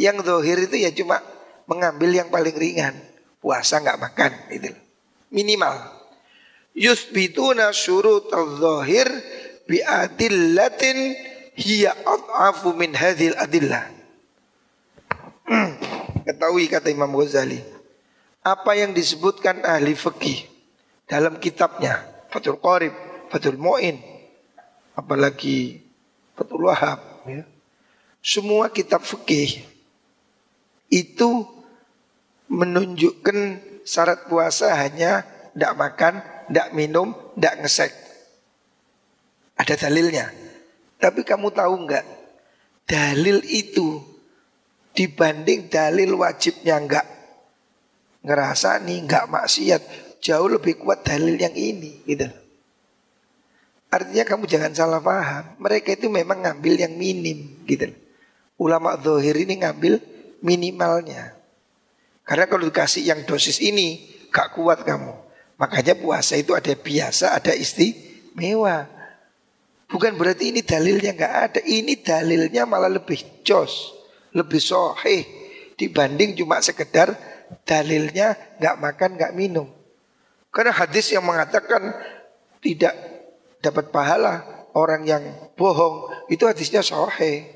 [0.00, 1.20] Yang zahir itu ya cuma
[1.68, 2.96] mengambil yang paling ringan.
[3.44, 4.72] Puasa nggak makan itu.
[5.28, 5.76] Minimal.
[6.72, 9.12] Yuthbituna syurut al-zahir
[9.68, 11.12] bi adillatin
[11.52, 13.92] hiya ad'afu min hadhil adillah.
[16.24, 17.60] Ketahui kata Imam Ghazali.
[18.40, 20.48] Apa yang disebutkan ahli fikih
[21.04, 22.00] dalam kitabnya
[22.32, 22.94] Fathul Qarib
[23.28, 24.00] Fathul Mu'in,
[24.96, 25.84] apalagi
[26.32, 26.98] Fathul Wahab.
[27.28, 27.44] Ya.
[28.24, 29.69] Semua kitab fikih
[30.90, 31.46] itu
[32.50, 33.38] menunjukkan
[33.86, 35.22] syarat puasa hanya
[35.54, 36.14] tidak makan,
[36.50, 37.92] tidak minum, tidak ngesek.
[39.54, 40.30] Ada dalilnya.
[41.00, 42.06] Tapi kamu tahu nggak?
[42.90, 44.02] Dalil itu
[44.90, 47.06] dibanding dalil wajibnya nggak
[48.26, 49.82] ngerasa nih nggak maksiat
[50.20, 52.26] jauh lebih kuat dalil yang ini gitu.
[53.90, 55.58] Artinya kamu jangan salah paham.
[55.58, 57.90] Mereka itu memang ngambil yang minim gitu.
[58.60, 59.98] Ulama zohir ini ngambil
[60.40, 61.36] minimalnya.
[62.24, 65.12] Karena kalau dikasih yang dosis ini gak kuat kamu.
[65.60, 68.88] Makanya puasa itu ada biasa, ada istimewa.
[69.90, 71.60] Bukan berarti ini dalilnya nggak ada.
[71.60, 73.92] Ini dalilnya malah lebih jos,
[74.32, 75.26] lebih soheh
[75.74, 77.12] dibanding cuma sekedar
[77.64, 79.66] dalilnya nggak makan nggak minum.
[80.54, 81.92] Karena hadis yang mengatakan
[82.60, 82.94] tidak
[83.64, 84.44] dapat pahala
[84.76, 85.22] orang yang
[85.56, 87.48] bohong itu hadisnya sahih.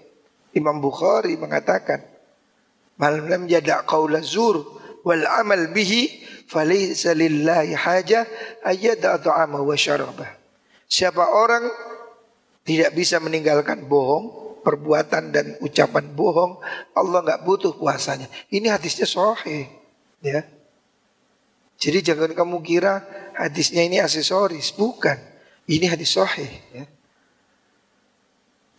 [0.55, 2.13] Imam Bukhari mengatakan
[3.01, 4.63] Malam lam yada qawla zur
[5.03, 8.27] wal amal bihi falaysa lillahi haja
[8.63, 10.31] ayyada ta'ama wa syarabah.
[10.87, 11.67] Siapa orang
[12.65, 16.63] tidak bisa meninggalkan bohong, perbuatan dan ucapan bohong,
[16.97, 18.31] Allah nggak butuh puasanya.
[18.49, 19.69] Ini hadisnya sahih,
[20.25, 20.47] ya.
[21.77, 23.05] Jadi jangan kamu kira
[23.37, 25.19] hadisnya ini aksesoris, bukan.
[25.65, 26.85] Ini hadis sahih ya.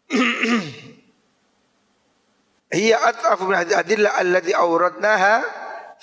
[2.76, 5.40] Hiya at'afu min hadis adillah alladhi awradnaha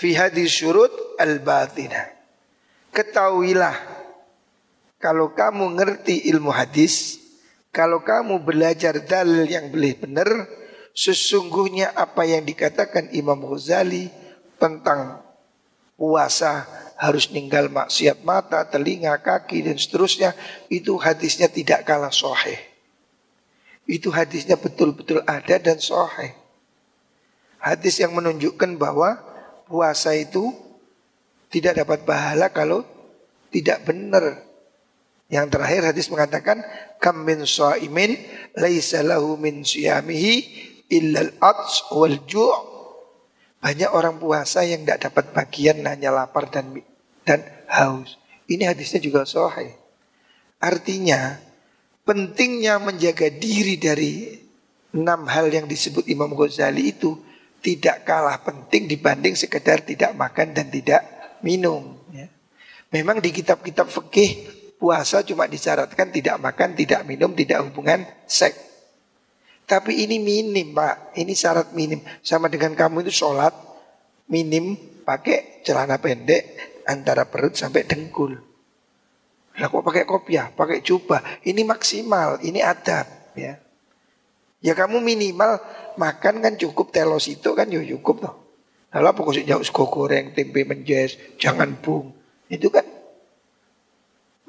[0.00, 0.88] fi hadis syurut
[1.20, 2.08] al-batinah.
[2.96, 3.76] Ketahuilah
[4.96, 7.20] kalau kamu ngerti ilmu hadis,
[7.68, 10.30] kalau kamu belajar dalil yang boleh benar,
[10.96, 14.08] sesungguhnya apa yang dikatakan Imam Ghazali
[14.56, 15.20] tentang
[16.00, 16.64] puasa
[16.96, 20.32] harus ninggal maksiat mata, telinga, kaki dan seterusnya
[20.72, 22.56] itu hadisnya tidak kalah soheh.
[23.84, 26.41] Itu hadisnya betul-betul ada dan soheh.
[27.62, 29.22] Hadis yang menunjukkan bahwa
[29.70, 30.50] puasa itu
[31.46, 32.82] tidak dapat pahala kalau
[33.54, 34.42] tidak benar.
[35.30, 36.60] Yang terakhir hadis mengatakan
[36.98, 38.18] kam min shaimin
[38.58, 40.34] laisa lahu min siyamihi
[40.90, 42.52] illa al-ats wal ju'
[43.62, 46.82] banyak orang puasa yang tidak dapat bagian hanya lapar dan
[47.22, 48.18] dan haus.
[48.50, 49.70] Ini hadisnya juga sahih.
[50.58, 51.38] Artinya
[52.02, 54.34] pentingnya menjaga diri dari
[54.92, 57.16] enam hal yang disebut Imam Ghazali itu
[57.62, 61.06] tidak kalah penting dibanding sekedar tidak makan dan tidak
[61.46, 61.96] minum.
[62.10, 62.26] Ya.
[62.90, 64.50] Memang di kitab-kitab fikih
[64.82, 68.58] puasa cuma disyaratkan tidak makan, tidak minum, tidak hubungan seks.
[69.62, 72.02] Tapi ini minim pak, ini syarat minim.
[72.20, 73.54] Sama dengan kamu itu sholat
[74.26, 74.74] minim
[75.06, 76.58] pakai celana pendek,
[76.90, 78.34] antara perut sampai dengkul.
[79.52, 83.06] Lah kok pakai kopiah, pakai jubah, ini maksimal, ini adab
[83.38, 83.60] ya.
[84.62, 85.58] Ya kamu minimal
[85.98, 88.34] makan kan cukup telos itu kan ya cukup toh.
[88.92, 92.12] Apa kok jauh sego goreng, tempe menjes, jangan bung.
[92.52, 92.84] Itu kan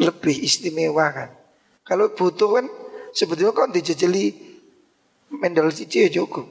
[0.04, 1.30] lebih istimewa kan.
[1.88, 2.66] Kalau butuh kan
[3.16, 4.36] sebetulnya kan dijejeli
[5.32, 6.48] mendel cici ya cukup.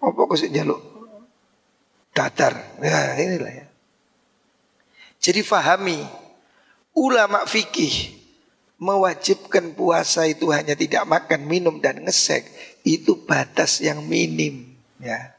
[0.00, 0.80] Apa kok jaluk
[2.16, 2.80] datar.
[2.80, 3.66] Nah inilah ya.
[5.20, 6.00] Jadi fahami
[6.96, 8.23] ulama fikih
[8.78, 12.46] mewajibkan puasa itu hanya tidak makan, minum dan ngesek
[12.84, 15.34] itu batas yang minim ya.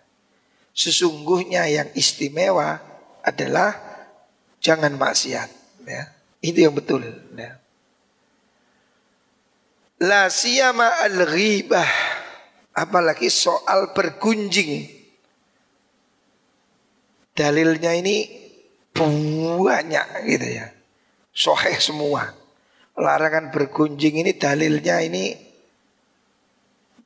[0.75, 2.83] Sesungguhnya yang istimewa
[3.23, 3.79] adalah
[4.59, 5.49] jangan maksiat.
[5.87, 6.11] Ya.
[6.43, 7.07] Itu yang betul.
[7.39, 7.63] Ya.
[10.03, 11.87] La siyama al-ghibah.
[12.75, 14.91] Apalagi soal bergunjing.
[17.31, 18.27] Dalilnya ini
[18.91, 20.67] banyak gitu ya.
[21.31, 22.44] Soheh semua.
[22.95, 25.35] Larangan bergunjing ini dalilnya ini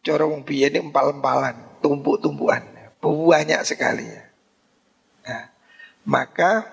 [0.05, 2.61] corong biaya ini empal-empalan, tumpuk-tumpukan.
[2.99, 4.05] Banyak sekali.
[5.23, 5.43] Nah,
[6.03, 6.67] maka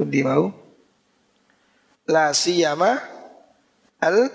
[0.00, 0.48] pundi mau
[2.08, 2.96] la siyama
[4.00, 4.32] al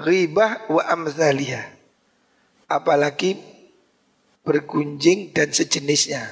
[0.00, 1.76] ghibah wa amthaliha.
[2.72, 3.36] Apalagi
[4.48, 6.24] bergunjing dan sejenisnya.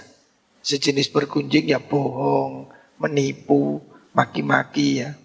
[0.65, 3.85] Sejenis bergunjing ya bohong, menipu,
[4.17, 5.20] maki-maki ya.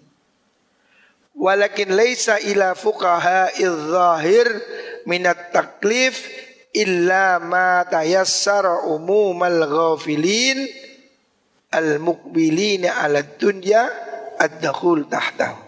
[1.36, 4.48] Walakin laisa ila fuqaha zahir
[5.04, 6.24] minat taklif
[6.72, 10.64] illa ma tayassara umumal ghafilin
[11.76, 13.84] al mukbilina ala dunya
[14.40, 15.60] ad-dakhul tahtahu.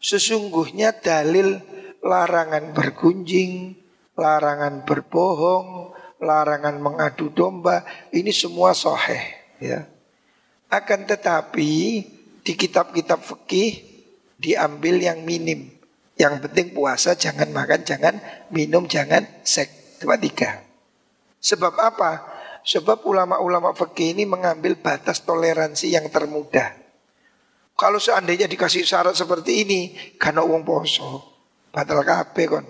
[0.00, 1.60] Sesungguhnya dalil
[2.04, 3.72] larangan bergunjing,
[4.16, 9.24] larangan berbohong, larangan mengadu domba, ini semua soheh.
[9.60, 9.88] Ya.
[10.68, 12.04] Akan tetapi
[12.44, 13.80] di kitab-kitab fikih
[14.36, 15.72] diambil yang minim.
[16.14, 18.14] Yang penting puasa jangan makan, jangan
[18.54, 19.98] minum, jangan seks.
[19.98, 20.62] Dua tiga.
[21.40, 22.22] Sebab apa?
[22.62, 26.76] Sebab ulama-ulama fikih ini mengambil batas toleransi yang termudah.
[27.74, 29.80] Kalau seandainya dikasih syarat seperti ini,
[30.14, 31.24] karena uang poso,
[31.74, 32.66] batal kape kon.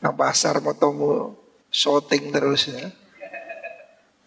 [0.00, 1.36] Nang pasar mau temu
[1.68, 2.88] shooting terus ya.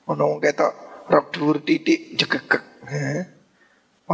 [0.10, 0.74] Ono ketok
[1.10, 2.69] rok dhuwur titik jegegek.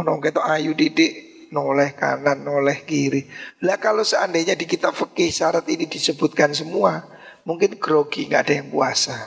[0.06, 3.26] Ono wong ketok ayu titik noleh kanan, noleh kiri.
[3.66, 7.02] Lah kalau seandainya di kitab fikih syarat ini disebutkan semua,
[7.42, 9.18] mungkin grogi nggak ada yang puasa.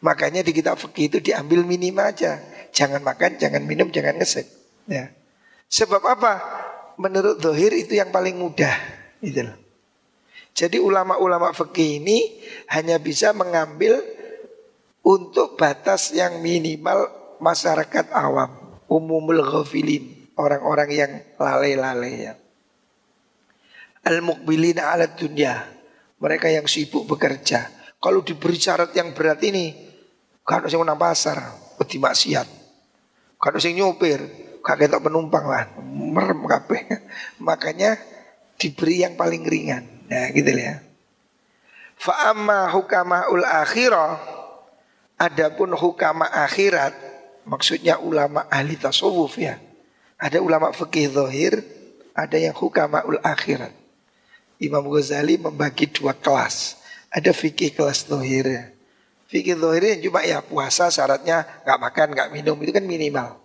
[0.00, 2.40] Makanya di kitab fikih itu diambil minim aja.
[2.72, 4.48] Jangan makan, jangan minum, jangan ngesek.
[4.88, 5.12] Ya.
[5.68, 6.40] Sebab apa?
[6.96, 8.72] Menurut Dohir itu yang paling mudah.
[9.20, 9.58] Gitu loh.
[10.56, 12.40] Jadi ulama-ulama fikih ini
[12.72, 14.00] hanya bisa mengambil
[15.04, 18.57] untuk batas yang minimal masyarakat awam,
[18.88, 22.34] umumul ghafilin, orang-orang yang lalai-lalai ya.
[24.08, 25.68] Al-mukbilina ala dunia,
[26.18, 27.68] mereka yang sibuk bekerja.
[27.98, 29.74] Kalau diberi syarat yang berat ini,
[30.42, 31.38] kalau sing nang pasar,
[31.76, 32.48] wedi maksiat.
[33.36, 34.18] Kalau sing nyopir,
[34.64, 36.88] gak ketok penumpang lah, merem kabeh.
[37.48, 38.00] Makanya
[38.56, 40.08] diberi yang paling ringan.
[40.08, 40.80] Nah gitu ya.
[41.98, 44.38] Fa amma hukamaul akhirah
[45.18, 46.94] Adapun hukama akhirat
[47.48, 49.56] Maksudnya ulama ahli tasawuf ya.
[50.20, 51.54] Ada ulama fikih zahir
[52.12, 53.70] Ada yang hukamaul akhirat.
[54.58, 56.82] Imam Ghazali membagi dua kelas.
[57.08, 58.64] Ada fikih kelas zahir ya.
[59.30, 63.38] Fikih zahir yang cuma ya puasa syaratnya nggak makan, nggak minum Itu kan minimal.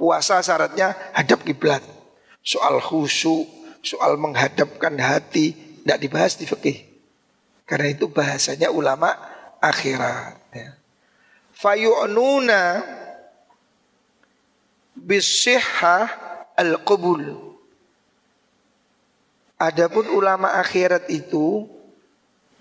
[0.00, 1.84] Puasa syaratnya hadap kiblat.
[2.40, 3.44] Soal khusyuk
[3.86, 6.78] soal menghadapkan hati tidak dibahas di fikih.
[7.68, 9.14] Karena itu bahasanya ulama
[9.62, 10.35] akhirat.
[11.66, 12.78] Fayu'nuna
[14.94, 16.06] bisihha
[16.54, 17.26] al-qubul.
[19.58, 21.66] Adapun ulama akhirat itu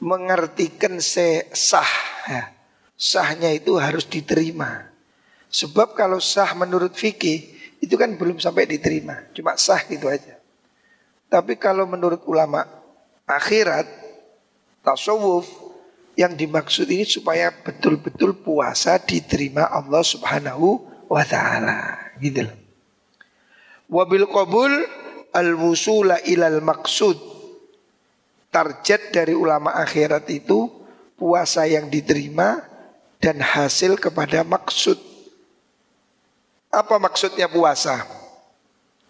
[0.01, 1.93] mengartikan sah.
[2.25, 2.49] Ya.
[2.97, 4.89] Sahnya itu harus diterima.
[5.53, 7.45] Sebab kalau sah menurut fikih
[7.85, 9.21] itu kan belum sampai diterima.
[9.37, 10.33] Cuma sah gitu aja.
[11.29, 12.65] Tapi kalau menurut ulama
[13.29, 13.85] akhirat,
[14.81, 15.64] tasawuf,
[16.15, 20.79] yang dimaksud ini supaya betul-betul puasa diterima Allah Subhanahu
[21.11, 22.11] wa taala.
[22.19, 22.55] Gitu loh.
[23.91, 24.71] Wabil qabul
[25.35, 27.19] al-wusula ilal maksud.
[28.49, 30.71] Target dari ulama akhirat itu
[31.19, 32.63] puasa yang diterima
[33.19, 34.95] dan hasil kepada maksud.
[36.71, 38.07] Apa maksudnya puasa?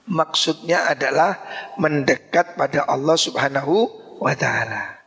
[0.06, 1.38] Maksudnya adalah
[1.78, 3.90] mendekat pada Allah Subhanahu
[4.22, 5.05] wa taala.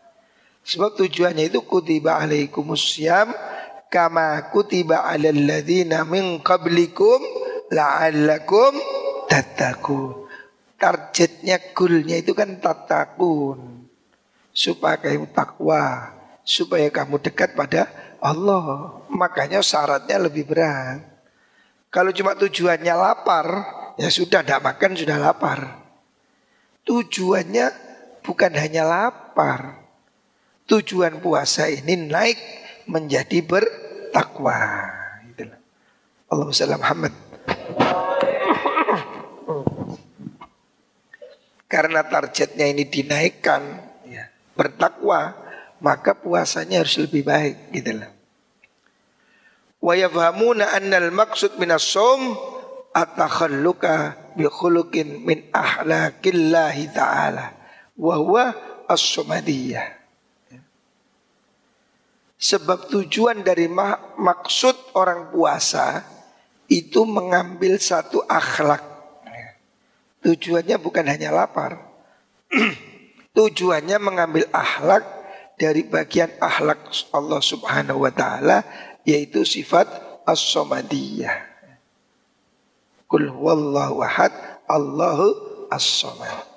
[0.69, 3.33] Sebab tujuannya itu kutiba alaikumusiyam
[3.89, 7.25] kama kutiba alal ladzina min qablikum
[7.73, 8.77] la'allakum
[9.33, 10.29] tattaqun.
[10.77, 13.89] Targetnya goalnya itu kan tatakun.
[14.53, 16.13] Supaya kamu takwa,
[16.45, 17.89] supaya kamu dekat pada
[18.21, 19.01] Allah.
[19.09, 21.03] Makanya syaratnya lebih berat.
[21.89, 23.47] Kalau cuma tujuannya lapar,
[23.99, 25.83] Ya sudah tidak makan sudah lapar.
[26.87, 27.67] Tujuannya
[28.23, 29.78] bukan hanya lapar.
[30.69, 32.37] Tujuan puasa ini naik
[32.85, 34.61] menjadi bertakwa.
[36.29, 37.15] Allahumma salli Muhammad.
[41.69, 43.61] Karena targetnya ini dinaikkan
[44.09, 45.37] ya, bertakwa,
[45.81, 48.13] maka puasanya harus lebih baik gitu lah.
[49.81, 52.37] Wa yafhamuna annal maksud minas som
[52.93, 57.57] atakhalluka bi khuluqin min ahlakillahi ta'ala
[57.97, 58.45] wa huwa
[58.85, 59.98] as-sumadiyah.
[62.39, 66.07] Sebab tujuan dari maksud orang puasa
[66.71, 68.85] itu mengambil satu akhlak.
[70.23, 71.83] Tujuannya bukan hanya lapar.
[73.39, 75.03] Tujuannya mengambil akhlak
[75.59, 76.79] dari bagian akhlak
[77.11, 78.63] Allah Subhanahu wa taala
[79.03, 79.91] yaitu sifat
[80.23, 81.35] as-samadiyah.
[83.11, 84.31] Kul huwallahu ahad,
[84.69, 85.27] Allahu
[85.75, 86.55] as-samad.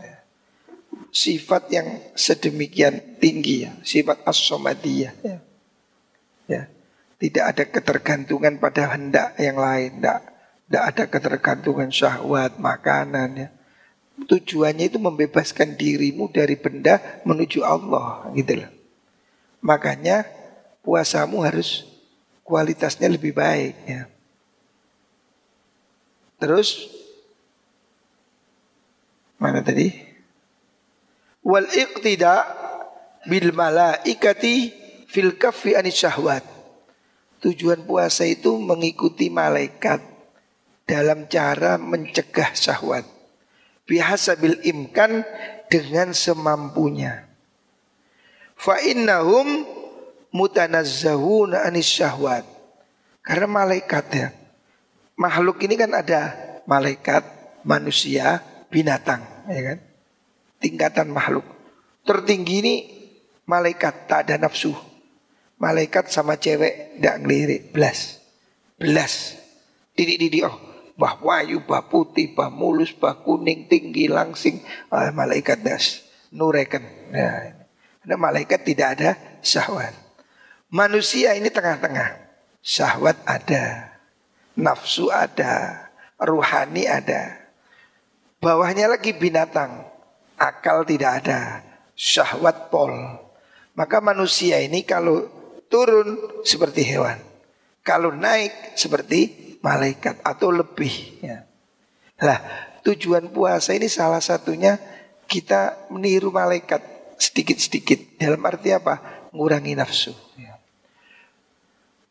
[1.11, 5.13] Sifat yang sedemikian tinggi ya, sifat as-samadiyah.
[5.23, 5.39] Ya.
[6.47, 6.69] Ya.
[7.21, 10.19] Tidak ada ketergantungan pada hendak yang lain, tidak,
[10.65, 13.49] tidak ada ketergantungan syahwat, makanan ya.
[14.21, 18.71] Tujuannya itu membebaskan dirimu dari benda menuju Allah gitu loh.
[19.61, 20.25] Makanya
[20.81, 21.85] puasamu harus
[22.41, 24.09] kualitasnya lebih baik ya.
[26.41, 26.89] Terus
[29.37, 29.93] mana tadi?
[31.45, 32.45] Wal iqtida
[33.29, 34.80] bil malaikati
[35.11, 36.47] fil kaffi anis syahwat.
[37.43, 39.99] Tujuan puasa itu mengikuti malaikat
[40.87, 43.03] dalam cara mencegah syahwat.
[43.83, 45.27] Biasa bil imkan
[45.67, 47.27] dengan semampunya.
[48.55, 49.67] Fa innahum
[50.31, 52.47] mutanazzahuna anis syahwat.
[53.19, 54.29] Karena malaikat ya.
[55.19, 56.33] Makhluk ini kan ada
[56.65, 57.21] malaikat,
[57.61, 58.41] manusia,
[58.73, 59.77] binatang, ya kan?
[60.57, 61.45] Tingkatan makhluk.
[62.01, 62.75] Tertinggi ini
[63.45, 64.90] malaikat tak ada nafsu.
[65.61, 68.17] Malaikat sama cewek tidak ngelirik, belas.
[68.81, 69.37] Belas.
[69.93, 70.57] Didik-didik oh,
[70.97, 74.65] bah wayu, bah putih, bah mulus, bah kuning, tinggi, langsing.
[74.89, 76.01] Ah, malaikat das.
[76.33, 77.13] Nureken.
[77.13, 79.09] Nah, malaikat tidak ada
[79.45, 79.93] syahwat.
[80.73, 82.09] Manusia ini tengah-tengah.
[82.65, 83.93] Syahwat ada.
[84.57, 85.85] Nafsu ada.
[86.17, 87.37] Ruhani ada.
[88.41, 89.85] Bawahnya lagi binatang.
[90.41, 91.61] Akal tidak ada.
[91.93, 92.95] Syahwat pol.
[93.75, 95.40] Maka manusia ini kalau
[95.71, 97.17] turun seperti hewan.
[97.81, 100.91] Kalau naik seperti malaikat atau lebih.
[101.23, 101.47] Ya.
[102.21, 102.37] Lah
[102.83, 104.77] tujuan puasa ini salah satunya
[105.25, 106.83] kita meniru malaikat
[107.17, 108.19] sedikit-sedikit.
[108.19, 109.25] Dalam arti apa?
[109.31, 110.11] Ngurangi nafsu.
[110.35, 110.59] Ya.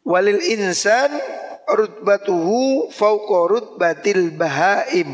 [0.02, 1.12] Walil insan
[1.68, 5.10] rutbatuhu fauqa rutbatil bahaim.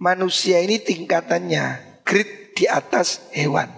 [0.00, 3.68] Manusia ini tingkatannya grid di atas hewan.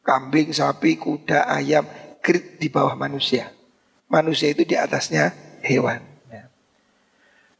[0.00, 1.84] Kambing, sapi, kuda, ayam,
[2.26, 3.54] grid di bawah manusia.
[4.10, 5.30] Manusia itu di atasnya
[5.62, 6.02] hewan.
[6.26, 6.50] Ya.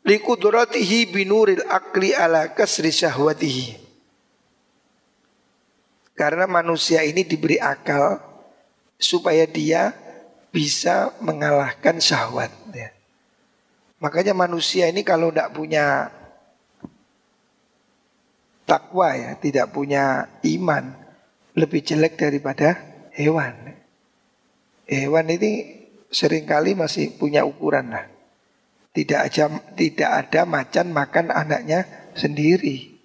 [0.02, 3.86] Likudratihi binuril akli ala kasri syahwatihi.
[6.18, 8.18] Karena manusia ini diberi akal
[8.98, 9.94] supaya dia
[10.50, 12.50] bisa mengalahkan syahwat.
[12.74, 12.90] Ya.
[14.02, 16.10] Makanya manusia ini kalau tidak punya
[18.66, 20.96] takwa ya, tidak punya iman,
[21.54, 22.80] lebih jelek daripada
[23.14, 23.65] hewan.
[24.86, 28.06] Hewan ini sering kali masih punya ukuran lah.
[28.94, 31.84] Tidak aja tidak ada macan makan anaknya
[32.14, 32.96] sendiri.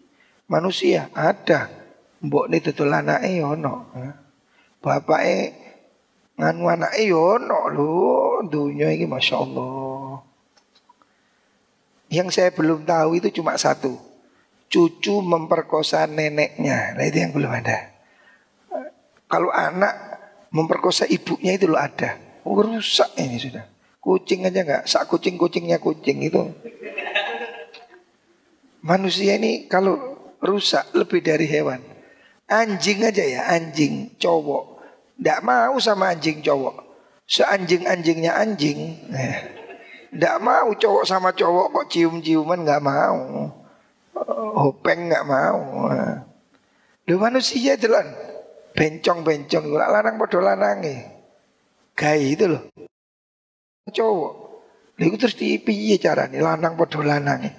[0.47, 1.82] Manusia ada
[2.21, 3.89] Mbok ni tutul anake yo ono.
[4.77, 5.57] Bapake
[6.38, 8.45] nganu anake yo ono lho.
[8.45, 10.21] Dunia ini Masya Allah.
[12.13, 13.97] Yang saya belum tahu itu cuma satu.
[14.69, 16.93] Cucu memperkosa neneknya.
[16.93, 17.89] Nah itu yang belum ada.
[19.25, 20.11] Kalau anak
[20.52, 22.20] memperkosa ibunya itu lo ada.
[22.43, 23.66] Oh, rusak ini sudah.
[24.04, 24.84] Kucing aja nggak.
[24.86, 26.52] Sak kucing kucingnya kucing itu.
[28.82, 29.97] Manusia ini kalau
[30.41, 31.80] rusak lebih dari hewan.
[32.52, 34.84] Anjing aja ya, anjing cowok.
[35.16, 36.91] Tidak mau sama anjing cowok.
[37.30, 38.97] Seanjing-anjingnya anjing.
[39.14, 39.38] Eh.
[40.43, 43.47] mau cowok sama cowok kok cium-ciuman nggak mau.
[44.58, 45.88] Hopeng nggak mau.
[47.08, 48.30] Lu manusia jalan.
[48.74, 49.65] Bencong-bencong.
[49.72, 50.95] Lanang podo lanangi.
[51.95, 52.63] Gay itu loh.
[53.91, 54.34] Cowok.
[55.01, 57.51] Lalu terus di piye carane lanang podo lanangi.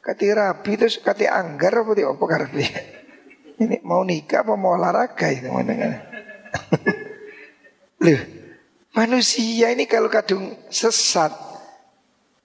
[0.00, 2.66] Kati rabi terus kati anggar apa di apa karepe.
[3.62, 6.00] Ini mau nikah apa mau olahraga itu mana?
[8.00, 8.20] Loh,
[8.96, 11.28] manusia ini kalau kadung sesat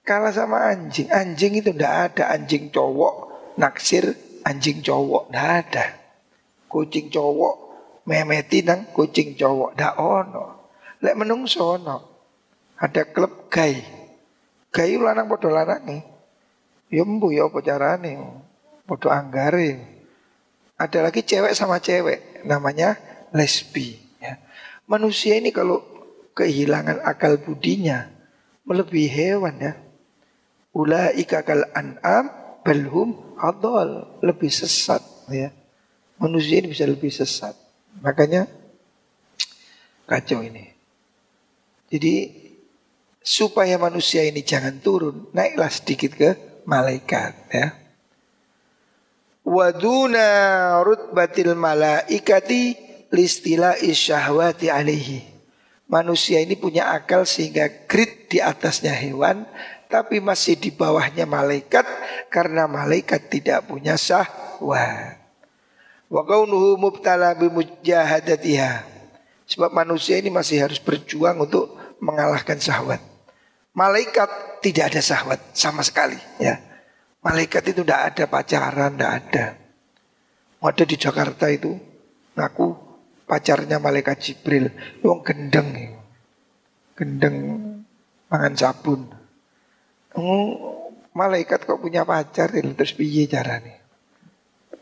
[0.04, 1.08] kalah sama anjing.
[1.08, 4.12] Anjing itu ndak ada anjing cowok naksir
[4.44, 5.86] anjing cowok ndak ada.
[6.68, 7.65] Kucing cowok
[8.06, 10.46] memeti nang kucing cowok ndak ono.
[11.02, 11.98] Lek menungso ono.
[12.78, 13.82] Ada klub gay.
[14.70, 16.04] Gay lanang padha lanang.
[16.94, 18.14] Ya mbu ya apa carane?
[18.86, 19.70] Padha anggare.
[20.76, 23.00] Ada lagi cewek sama cewek, namanya
[23.32, 23.96] lesbi.
[24.20, 24.44] Ya.
[24.92, 25.80] Manusia ini kalau
[26.36, 28.12] kehilangan akal budinya
[28.68, 29.74] melebihi hewan ya.
[30.76, 32.28] Ulaika kal an'am
[32.68, 35.00] balhum adol lebih sesat
[35.32, 35.56] ya.
[36.20, 37.65] Manusia ini bisa lebih sesat.
[38.04, 38.48] Makanya
[40.10, 40.72] kacau ini.
[41.92, 42.32] Jadi
[43.22, 46.30] supaya manusia ini jangan turun, naiklah sedikit ke
[46.66, 47.68] malaikat ya.
[49.46, 50.28] Waduna
[50.82, 52.74] rutbatil malaikati
[53.14, 55.22] listila isyahwati alihi.
[55.86, 59.46] Manusia ini punya akal sehingga grid di atasnya hewan,
[59.86, 61.86] tapi masih di bawahnya malaikat
[62.34, 65.15] karena malaikat tidak punya syahwat.
[66.10, 68.86] Wa kaunuhu mubtala bimujahadatiha.
[69.46, 73.02] Sebab manusia ini masih harus berjuang untuk mengalahkan syahwat.
[73.76, 76.58] Malaikat tidak ada syahwat sama sekali ya.
[77.22, 79.46] Malaikat itu tidak ada pacaran, tidak ada.
[80.66, 81.78] Ada di Jakarta itu
[82.34, 82.68] ngaku
[83.30, 84.70] pacarnya malaikat Jibril,
[85.02, 85.98] wong gendeng,
[86.98, 87.38] gendeng
[88.30, 89.02] mangan sabun.
[91.16, 93.82] Malaikat kok punya pacar, terus piye carane?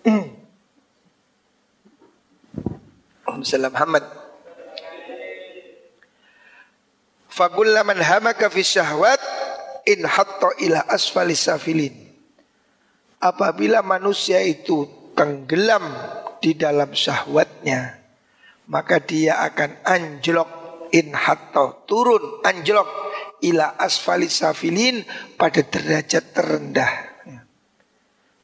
[3.41, 4.05] Salam Muhammad.
[7.33, 9.17] Fakulla man hamaka fi syahwat
[9.89, 11.97] in hatta ila asfali safilin.
[13.17, 14.85] Apabila manusia itu
[15.17, 15.81] tenggelam
[16.37, 17.97] di dalam syahwatnya,
[18.69, 20.49] maka dia akan anjlok
[20.93, 22.85] in hatta turun anjlok
[23.41, 25.01] ila asfali safilin
[25.33, 26.93] pada derajat terendah.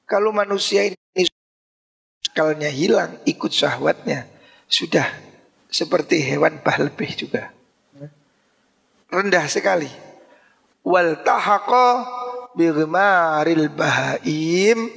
[0.09, 0.97] Kalau manusia ini
[2.33, 4.38] akalnya hilang ikut syahwatnya,
[4.69, 5.09] sudah
[5.67, 7.51] seperti hewan bah lebih juga
[9.09, 9.89] rendah sekali.
[10.85, 12.07] Wal tahaqa
[12.55, 14.89] birmaril bahaim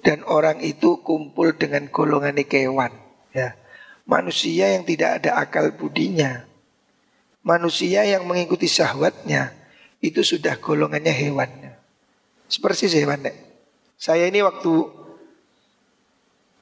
[0.00, 2.94] dan orang itu kumpul dengan golongan kewan.
[3.34, 3.58] Ya.
[4.06, 6.46] Manusia yang tidak ada akal budinya.
[7.42, 9.54] Manusia yang mengikuti syahwatnya
[9.98, 11.50] itu sudah golongannya hewan.
[12.46, 13.26] Seperti hewan.
[13.26, 13.36] Nek.
[13.98, 14.94] Saya ini waktu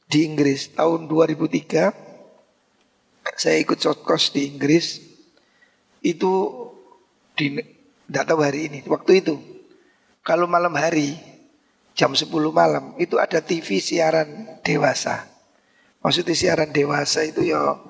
[0.08, 2.03] di Inggris tahun 2003
[3.34, 5.02] saya ikut shortcourse di Inggris
[6.04, 6.32] itu
[7.34, 7.58] di
[8.06, 9.34] tidak tahu hari ini waktu itu.
[10.24, 11.20] Kalau malam hari
[11.92, 15.28] jam 10 malam itu ada TV siaran dewasa.
[16.00, 17.80] Maksudnya siaran dewasa itu ya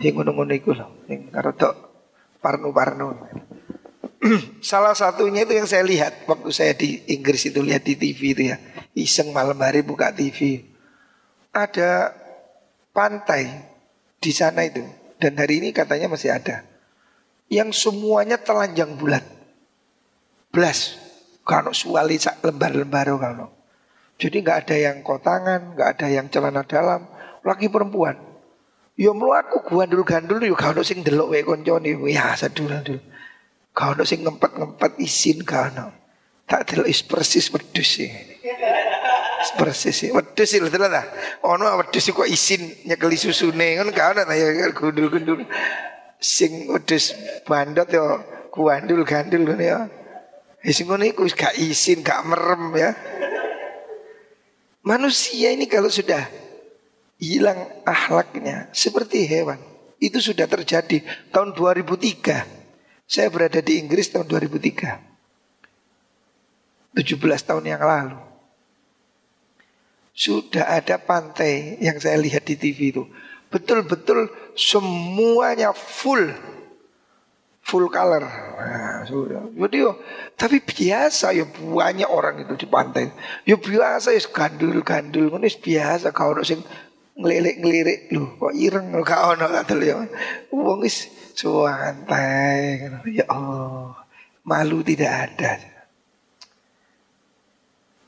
[0.00, 1.30] yang ngono-ngono itu loh yang
[2.40, 3.06] parno-parno.
[4.64, 8.42] Salah satunya itu yang saya lihat waktu saya di Inggris itu lihat di TV itu
[8.50, 8.56] ya
[8.96, 10.64] iseng malam hari buka TV
[11.52, 12.16] ada
[12.96, 13.75] pantai
[14.20, 14.82] di sana itu
[15.16, 16.64] dan hari ini katanya masih ada
[17.46, 19.22] yang semuanya telanjang bulat.
[20.50, 21.02] Belas.
[21.46, 23.54] Kalau suali lembar-lembar kalau.
[24.18, 27.06] Jadi nggak ada yang kotangan, nggak ada yang celana dalam,
[27.46, 28.18] laki perempuan.
[28.98, 32.98] Yo mlaku gandul-gandul yo kalau sing delok wae koncone ya sadul dulu.
[33.76, 35.92] Kalau sing ngempet-ngempet isin kalau.
[36.50, 38.10] Tak delok is persis wedhus sih.
[39.54, 40.10] Persis.
[40.10, 41.06] Wedhus lho lah.
[41.46, 45.46] Ono wedhus kok isin nyekeli susune kan gak ono ya gundul-gundul
[46.18, 47.14] sing wedhus
[47.46, 48.02] bandot ya
[48.50, 49.86] kuandul gandul ya.
[50.66, 52.90] Ya sing ngono iku gak izin, gak merem ya.
[54.82, 56.26] Manusia ini kalau sudah
[57.22, 59.58] hilang akhlaknya seperti hewan.
[60.02, 63.06] Itu sudah terjadi tahun 2003.
[63.06, 65.06] Saya berada di Inggris tahun 2003.
[66.96, 68.18] 17 tahun yang lalu.
[70.16, 73.04] Sudah ada pantai yang saya lihat di TV itu.
[73.52, 76.32] Betul-betul semuanya full
[77.60, 78.24] full color.
[78.24, 79.04] Nah.
[79.04, 80.00] Jadi yo,
[80.40, 83.12] tapi biasa ya banyak orang itu di pantai.
[83.44, 86.64] Ya biasa ya gandul-gandul ini biasa kau sing
[87.20, 90.00] ngelirik-ngelirik lu kok ireng gak ono katel ya.
[90.48, 91.12] Wong wis.
[91.36, 93.92] Ya Allah,
[94.40, 95.60] malu tidak ada.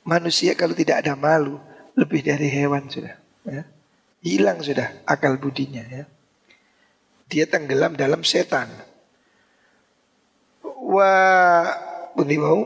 [0.09, 1.61] Manusia kalau tidak ada malu
[1.99, 3.19] lebih dari hewan sudah.
[3.43, 3.67] Ya.
[4.23, 6.07] Hilang sudah akal budinya ya.
[7.27, 8.71] Dia tenggelam dalam setan.
[10.63, 11.67] Wah,
[12.15, 12.63] bunyi mau?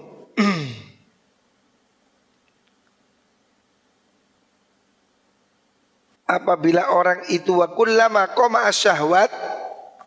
[6.28, 9.28] Apabila orang itu wa kullama qama syahwat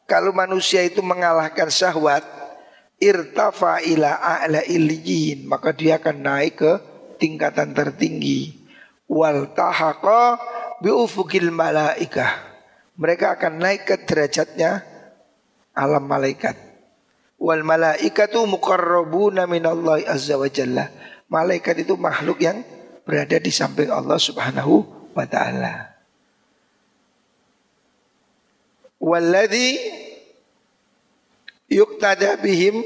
[0.10, 2.26] kalau manusia itu mengalahkan syahwat
[2.98, 6.74] irtafa ila a'la illiyin maka dia akan naik ke
[7.22, 8.65] tingkatan tertinggi
[9.10, 10.40] wal tahaqa
[10.82, 12.54] biufukil malaikah.
[12.96, 14.84] Mereka akan naik ke derajatnya
[15.76, 16.56] alam malaikat.
[17.36, 20.88] Wal malaikatu muqarrabuna minallahi azza wa jalla.
[21.28, 22.64] Malaikat itu makhluk yang
[23.04, 25.92] berada di samping Allah Subhanahu wa taala.
[29.04, 29.78] Walladhi
[31.68, 32.80] yuktada bihim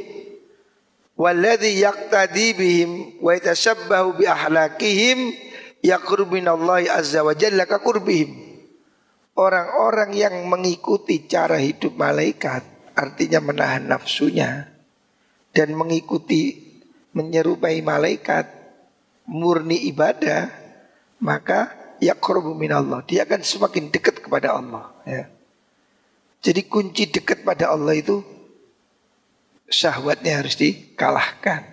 [1.13, 5.48] walladhi yaqtadi bihim wa yatashabbahu bi ahlakihim
[5.83, 8.47] yaqrub minallahi azza wa jalla ka qurbihim.
[9.39, 14.67] Orang-orang yang mengikuti cara hidup malaikat artinya menahan nafsunya
[15.55, 16.59] dan mengikuti
[17.15, 18.51] menyerupai malaikat
[19.23, 20.51] murni ibadah
[21.23, 21.71] maka
[22.03, 25.31] yaqrubu minallah dia akan semakin dekat kepada Allah ya.
[26.39, 28.23] Jadi kunci dekat pada Allah itu
[29.67, 31.67] syahwatnya harus dikalahkan.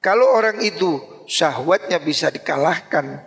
[0.00, 3.24] Kalau orang itu syahwatnya bisa dikalahkan,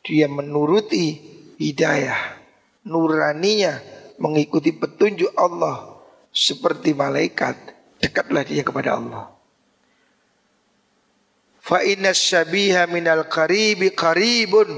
[0.00, 1.20] dia menuruti
[1.60, 2.40] hidayah,
[2.88, 3.76] nuraninya
[4.16, 6.00] mengikuti petunjuk Allah
[6.32, 7.54] seperti malaikat,
[8.00, 9.36] dekatlah dia kepada Allah.
[11.60, 14.72] Fa inna syabiha minal qaribi qaribun.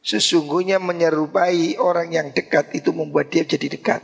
[0.00, 4.00] Sesungguhnya menyerupai orang yang dekat itu membuat dia jadi dekat.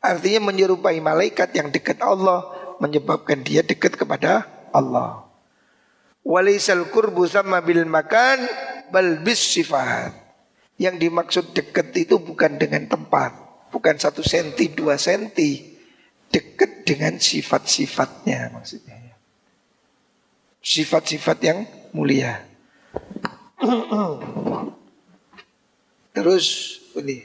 [0.00, 2.48] Artinya menyerupai malaikat yang dekat Allah
[2.80, 5.27] menyebabkan dia dekat kepada Allah.
[6.28, 8.44] Walisal kurbu sama bil makan
[8.92, 10.12] bal bis sifat.
[10.76, 13.34] Yang dimaksud dekat itu bukan dengan tempat,
[13.72, 15.74] bukan satu senti dua senti,
[16.28, 19.16] dekat dengan sifat-sifatnya maksudnya.
[20.62, 21.64] Sifat-sifat yang
[21.96, 22.44] mulia.
[26.14, 26.46] Terus
[26.94, 27.24] ini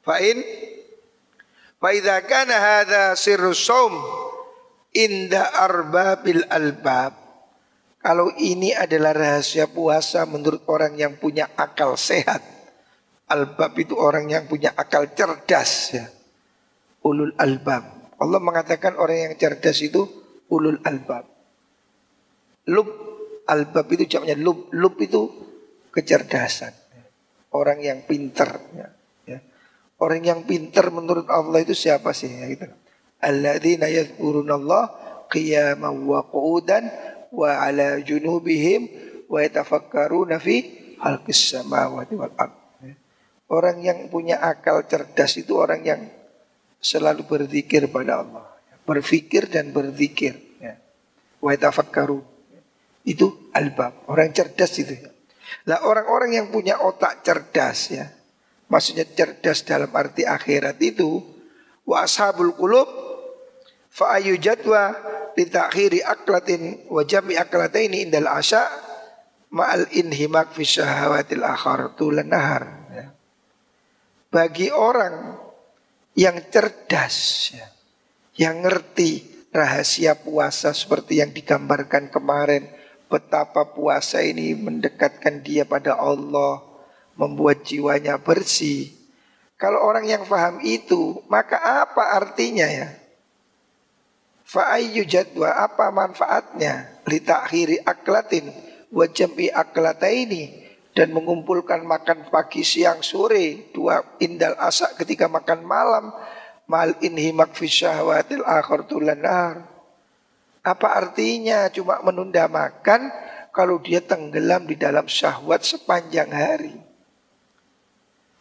[0.00, 0.38] Fa'in
[1.78, 3.54] Fa'idha kana hadha sirru
[4.90, 7.14] Inda arbabil albab
[8.00, 12.42] Kalau ini adalah rahasia puasa menurut orang yang punya akal sehat
[13.30, 16.06] Albab itu orang yang punya akal cerdas ya.
[17.06, 20.02] Ulul albab Allah mengatakan orang yang cerdas itu
[20.50, 21.28] ulul albab
[22.66, 22.88] Lub
[23.46, 25.30] albab itu jamnya lub Lub itu
[25.94, 26.74] kecerdasan
[27.54, 28.90] Orang yang pintar ya.
[30.00, 32.32] Orang yang pintar menurut Allah itu siapa sih?
[32.32, 32.64] Ya, gitu.
[33.20, 34.82] Alladzina yadhkurunallah
[35.28, 36.88] qiyaman wa qu'udan
[37.30, 38.88] wa ala junubihim
[39.28, 40.64] wa yatafakkaruna fi
[40.96, 42.56] khalqis samawati wal ard.
[43.50, 46.02] Orang yang punya akal cerdas itu orang yang
[46.78, 48.46] selalu berzikir pada Allah.
[48.86, 50.38] Berfikir dan berzikir.
[50.62, 50.78] Ya.
[51.42, 52.22] Wa yatafakkaru.
[53.02, 54.06] Itu albab.
[54.06, 54.94] Orang cerdas itu.
[55.66, 58.06] Lah orang-orang yang punya otak cerdas ya
[58.70, 61.18] Maksudnya cerdas dalam arti akhirat itu
[61.82, 62.86] wa ashabul qulub
[63.90, 64.94] fa ayu jadwa
[65.34, 68.62] li ta'khiri aklatin wa jami aklataini indal asya
[69.50, 72.64] ma'al inhimak fi syahawatil akhar tulan nahar
[72.94, 73.06] ya.
[74.30, 75.34] Bagi orang
[76.14, 77.66] yang cerdas ya,
[78.38, 82.70] yang ngerti rahasia puasa seperti yang digambarkan kemarin
[83.10, 86.62] betapa puasa ini mendekatkan dia pada Allah
[87.18, 88.94] membuat jiwanya bersih.
[89.58, 92.99] Kalau orang yang faham itu, maka apa artinya ya?
[94.50, 96.98] Fa'ayyu jadwa, apa manfaatnya?
[97.06, 98.50] Litakhiri aklatin,
[98.90, 100.66] wajambi aklata ini.
[100.90, 103.70] Dan mengumpulkan makan pagi, siang, sore.
[103.70, 106.10] Dua indal asak ketika makan malam.
[106.66, 109.70] Mal inhimak fi syahwatil akhir tulanar.
[110.66, 113.06] Apa artinya cuma menunda makan
[113.54, 116.74] kalau dia tenggelam di dalam syahwat sepanjang hari?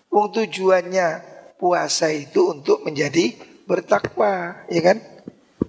[0.10, 1.22] Wong tujuannya
[1.62, 3.38] puasa itu untuk menjadi
[3.70, 4.97] bertakwa, ya kan?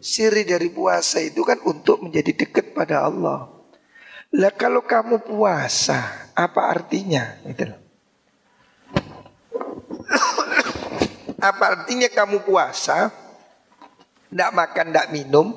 [0.00, 3.52] Siri dari puasa itu kan untuk menjadi dekat pada Allah.
[4.32, 7.36] Lah kalau kamu puasa, apa artinya?
[7.44, 7.68] Itu
[11.52, 13.12] apa artinya kamu puasa?
[14.30, 15.52] Tidak makan, tidak minum,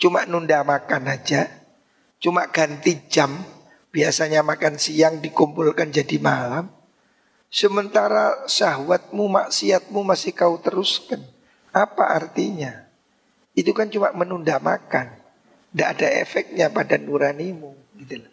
[0.00, 1.46] cuma nunda makan aja,
[2.18, 3.44] cuma ganti jam.
[3.92, 6.68] Biasanya makan siang dikumpulkan jadi malam.
[7.52, 11.22] Sementara syahwatmu, maksiatmu masih kau teruskan.
[11.70, 12.85] Apa artinya?
[13.56, 15.16] Itu kan cuma menunda makan.
[15.72, 17.72] Tidak ada efeknya pada nuranimu.
[17.96, 18.32] Gitu loh.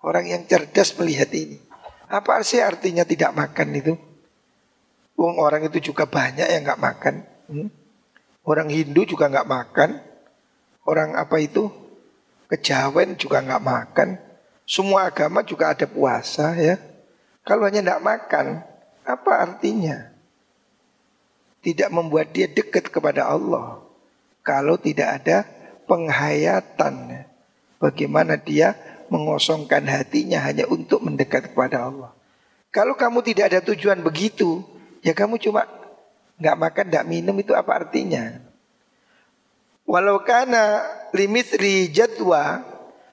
[0.00, 1.60] Orang yang cerdas melihat ini.
[2.08, 3.94] Apa sih artinya tidak makan itu?
[5.18, 7.14] Wong orang itu juga banyak yang nggak makan.
[7.52, 7.68] Hmm?
[8.48, 9.90] Orang Hindu juga nggak makan.
[10.88, 11.68] Orang apa itu?
[12.48, 14.08] Kejawen juga nggak makan.
[14.64, 16.80] Semua agama juga ada puasa ya.
[17.44, 18.46] Kalau hanya tidak makan,
[19.04, 20.12] apa artinya?
[21.64, 23.87] Tidak membuat dia dekat kepada Allah.
[24.48, 25.44] Kalau tidak ada
[25.84, 27.28] penghayatan.
[27.76, 28.72] Bagaimana dia
[29.12, 32.16] mengosongkan hatinya hanya untuk mendekat kepada Allah.
[32.72, 34.64] Kalau kamu tidak ada tujuan begitu,
[35.04, 35.68] ya kamu cuma
[36.40, 38.40] nggak makan, nggak minum itu apa artinya?
[39.84, 41.52] Walau karena limit
[41.92, 42.60] jadwa,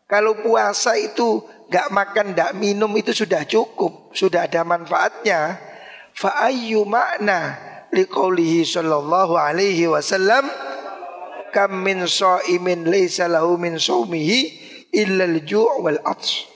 [0.08, 1.40] kalau puasa itu
[1.72, 5.56] gak makan, gak minum itu sudah cukup, sudah ada manfaatnya.
[6.12, 7.56] Fa'ayyu makna
[7.96, 10.52] liqaulihi sallallahu alaihi wasallam
[11.56, 14.40] kam min shaimin laisa lahu min saumihi
[14.92, 16.52] illa al-ju' wal ats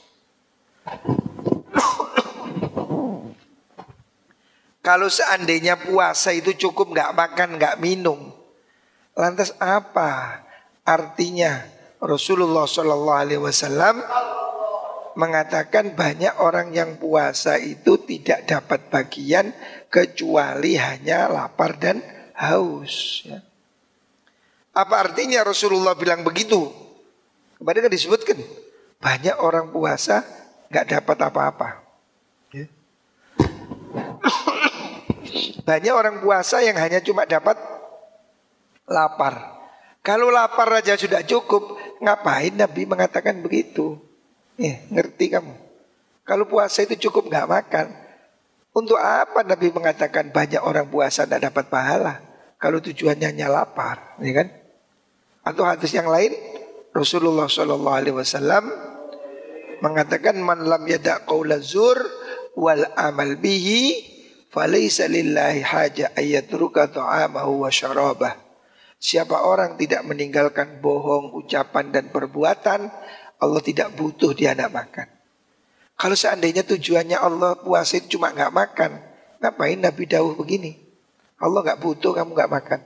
[4.80, 8.34] Kalau seandainya puasa itu cukup nggak makan nggak minum,
[9.14, 10.42] lantas apa
[10.82, 11.62] artinya
[12.02, 14.02] Rasulullah Shallallahu Alaihi Wasallam
[15.14, 19.52] mengatakan banyak orang yang puasa itu tidak dapat bagian
[19.92, 22.02] kecuali hanya lapar dan
[22.34, 23.28] haus.
[23.28, 23.49] Ya.
[24.74, 26.70] Apa artinya Rasulullah bilang begitu?
[27.60, 28.38] Kemarin kan disebutkan
[29.00, 30.24] banyak orang puasa
[30.70, 31.70] nggak dapat apa-apa.
[32.54, 32.66] Ya.
[35.68, 37.58] banyak orang puasa yang hanya cuma dapat
[38.88, 39.60] lapar.
[40.00, 44.00] Kalau lapar aja sudah cukup, ngapain Nabi mengatakan begitu?
[44.56, 45.54] Eh, ngerti kamu?
[46.24, 47.88] Kalau puasa itu cukup nggak makan.
[48.70, 52.14] Untuk apa Nabi mengatakan banyak orang puasa tidak dapat pahala?
[52.60, 54.48] Kalau tujuannya hanya lapar, ya kan?
[55.50, 56.30] Atau hadis yang lain,
[56.94, 58.70] Rasulullah Shallallahu Alaihi Wasallam
[59.82, 63.98] mengatakan man lam yada wal amal bihi
[64.54, 68.38] falaysa lillahi haja ayatruka ta'amahu wa syarabah.
[69.02, 72.86] Siapa orang tidak meninggalkan bohong, ucapan dan perbuatan,
[73.42, 75.08] Allah tidak butuh dia nak makan.
[75.98, 78.92] Kalau seandainya tujuannya Allah puasa itu cuma nggak makan,
[79.42, 80.78] ngapain Nabi Dawuh begini?
[81.42, 82.80] Allah nggak butuh kamu nggak makan.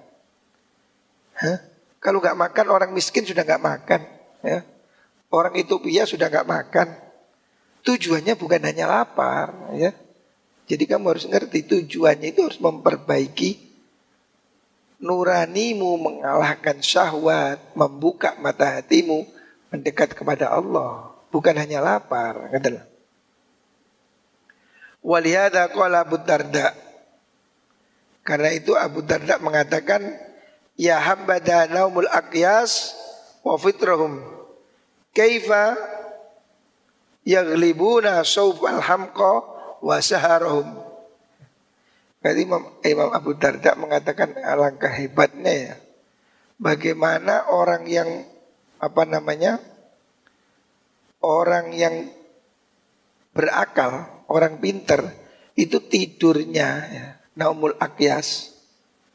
[1.34, 1.73] Hah?
[2.04, 4.02] Kalau nggak makan orang miskin sudah nggak makan.
[4.44, 4.68] Ya.
[5.32, 6.88] Orang Ethiopia sudah nggak makan.
[7.88, 9.72] Tujuannya bukan hanya lapar.
[9.80, 9.96] Ya.
[10.68, 13.74] Jadi kamu harus ngerti tujuannya itu harus memperbaiki
[15.04, 19.28] nuranimu mengalahkan syahwat, membuka mata hatimu
[19.68, 22.88] mendekat kepada Allah, bukan hanya lapar, katalah.
[25.04, 26.72] Walihada qala Abu Darda.
[28.24, 30.00] Karena itu Abu Darda mengatakan,
[30.74, 32.98] Ya hambada naumul aqyas
[33.46, 34.22] wa fitrahum.
[35.14, 35.78] Kaifa
[37.22, 39.34] yaglibuna al hamqa
[39.84, 40.66] wa saharahum.
[42.24, 45.76] Berarti Imam, Imam Abu Darda mengatakan alangkah hebatnya ya.
[46.56, 48.08] Bagaimana orang yang
[48.80, 49.60] apa namanya
[51.20, 52.08] orang yang
[53.36, 55.04] berakal, orang pinter
[55.60, 57.06] itu tidurnya ya,
[57.36, 58.56] naumul akyas,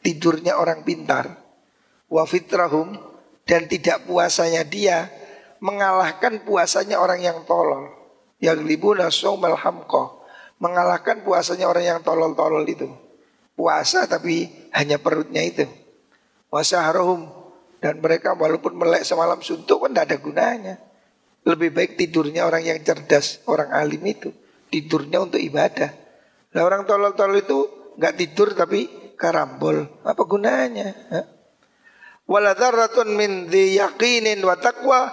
[0.04, 1.40] tidurnya orang pintar,
[2.08, 2.96] wafitrahum
[3.48, 5.08] dan tidak puasanya dia
[5.60, 7.94] mengalahkan puasanya orang yang tolol.
[8.38, 10.18] Yang libuna somal hamko
[10.58, 12.90] mengalahkan puasanya orang yang tolol-tolol itu.
[13.54, 15.66] Puasa tapi hanya perutnya itu.
[16.50, 17.26] Wasaharohum
[17.82, 20.74] dan mereka walaupun melek semalam suntuk kan tidak ada gunanya.
[21.46, 24.30] Lebih baik tidurnya orang yang cerdas, orang alim itu.
[24.68, 25.90] Tidurnya untuk ibadah.
[26.54, 27.58] Nah orang tolol-tolol itu
[27.96, 30.02] nggak tidur tapi karambol.
[30.06, 30.94] Apa gunanya?
[32.28, 35.08] Waladharatun min yaqinin wa taqwa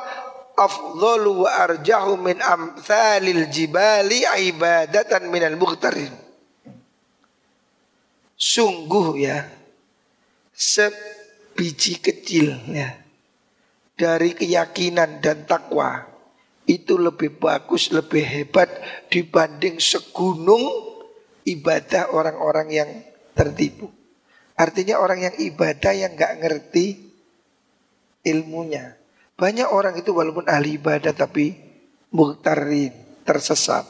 [0.59, 6.11] afdalu wa arjahu min amthalil jibali ibadatan minal mughtarin.
[8.35, 9.47] Sungguh ya,
[11.55, 12.99] biji kecil ya
[13.95, 16.03] dari keyakinan dan takwa
[16.67, 18.67] itu lebih bagus, lebih hebat
[19.07, 20.61] dibanding segunung
[21.47, 22.89] ibadah orang-orang yang
[23.37, 23.87] tertipu.
[24.55, 27.04] Artinya orang yang ibadah yang nggak ngerti
[28.25, 28.97] ilmunya.
[29.37, 31.55] Banyak orang itu walaupun ahli ibadah tapi
[32.09, 32.91] muhtarin,
[33.27, 33.85] tersesat.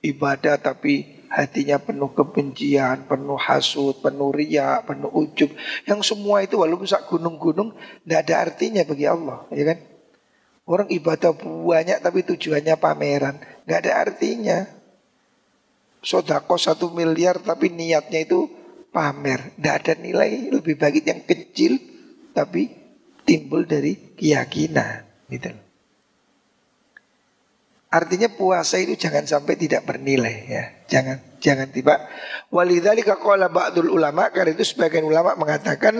[0.00, 5.54] Ibadah tapi hatinya penuh kebencian, penuh hasut, penuh ria, penuh ujub.
[5.86, 9.78] Yang semua itu walaupun sak gunung-gunung tidak ada artinya bagi Allah, ya kan?
[10.64, 13.36] Orang ibadah banyak tapi tujuannya pameran,
[13.68, 14.58] nggak ada artinya.
[16.00, 18.48] Sodako satu miliar tapi niatnya itu
[18.88, 20.48] pamer, tidak ada nilai.
[20.48, 21.76] Lebih baik yang kecil
[22.32, 22.79] tapi
[23.24, 25.50] timbul dari keyakinan, gitu.
[27.90, 30.64] Artinya puasa itu jangan sampai tidak bernilai ya.
[30.86, 31.98] Jangan jangan tiba.
[32.54, 35.98] Walidzalika qala ba'dul ulama karena itu sebagian ulama mengatakan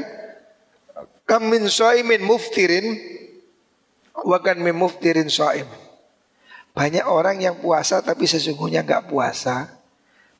[1.26, 2.94] kam min shaimin muftirin
[4.22, 4.78] wa kan min.
[6.70, 9.82] Banyak orang yang puasa tapi sesungguhnya enggak puasa.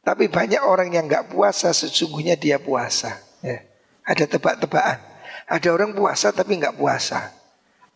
[0.07, 3.19] Tapi banyak orang yang enggak puasa sesungguhnya dia puasa.
[3.43, 3.67] Ya.
[4.07, 5.10] Ada tebak-tebakan.
[5.47, 7.33] Ada orang puasa tapi enggak puasa.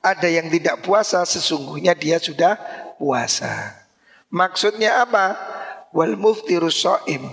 [0.05, 2.61] Ada yang tidak puasa sesungguhnya dia sudah
[3.01, 3.73] puasa.
[4.29, 5.37] Maksudnya apa?
[5.95, 7.25] Wal muftirus so'im.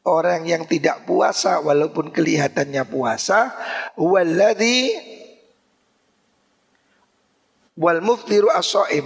[0.00, 3.52] Orang yang tidak puasa walaupun kelihatannya puasa.
[4.00, 4.96] Walladhi
[7.76, 9.04] wal muftiru as-so'im.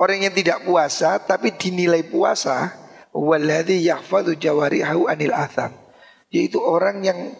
[0.00, 2.72] Orang yang tidak puasa tapi dinilai puasa.
[3.12, 5.76] Walladhi yahfadu jawarihahu anil atham.
[6.32, 7.36] Yaitu orang yang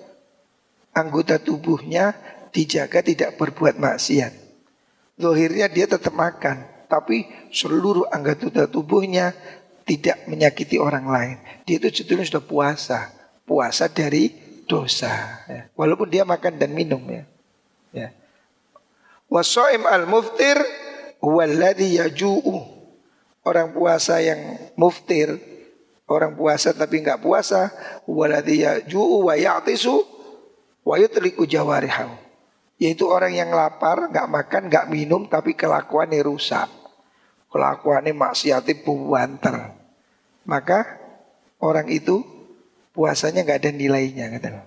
[0.95, 2.15] anggota tubuhnya
[2.51, 4.33] dijaga tidak berbuat maksiat.
[5.21, 9.37] Lohirnya dia tetap makan, tapi seluruh anggota tubuhnya
[9.87, 11.37] tidak menyakiti orang lain.
[11.67, 12.99] Dia itu sebetulnya sudah puasa,
[13.45, 14.33] puasa dari
[14.65, 15.45] dosa.
[15.47, 15.63] Ya.
[15.75, 17.25] Walaupun dia makan dan minum ya.
[17.93, 18.09] ya.
[19.31, 20.59] Wasoim al muftir
[21.23, 22.81] waladi yaju'u.
[23.41, 25.33] Orang puasa yang muftir,
[26.05, 27.73] orang puasa tapi nggak puasa,
[28.05, 30.20] waladi yaju'u wa ya'tisu
[30.85, 32.31] wa yutliku jawarihahu
[32.81, 36.67] yaitu orang yang lapar, nggak makan, nggak minum, tapi kelakuannya rusak.
[37.53, 39.77] Kelakuannya maksiatnya buanter.
[40.49, 40.97] Maka
[41.61, 42.25] orang itu
[42.97, 44.33] puasanya nggak ada nilainya.
[44.33, 44.65] Kata.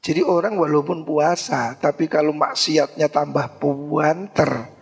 [0.00, 4.72] Jadi orang walaupun puasa, tapi kalau maksiatnya tambah buanter,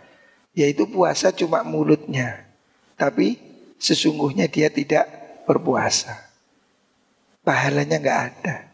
[0.55, 2.47] yaitu puasa cuma mulutnya.
[2.95, 3.43] Tapi
[3.83, 5.11] sesungguhnya dia tidak
[5.51, 6.30] berpuasa.
[7.43, 8.72] Pahalanya nggak ada.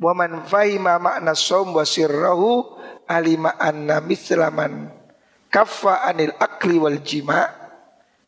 [0.00, 2.64] Wa man fahima makna som wa sirrahu
[3.04, 4.88] alima anna mislaman
[5.52, 7.52] kaffa anil akli wal jima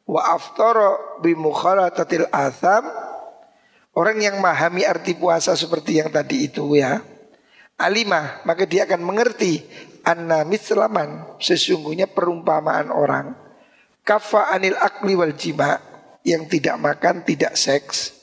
[0.05, 2.85] wa aftara bi mukhalatatil atham.
[3.93, 7.01] Orang yang memahami arti puasa seperti yang tadi itu ya.
[7.77, 9.65] Alimah maka dia akan mengerti
[10.05, 13.37] anna mislaman sesungguhnya perumpamaan orang.
[14.01, 15.77] Kaffa anil akli wal jima
[16.25, 18.17] yang tidak makan tidak seks.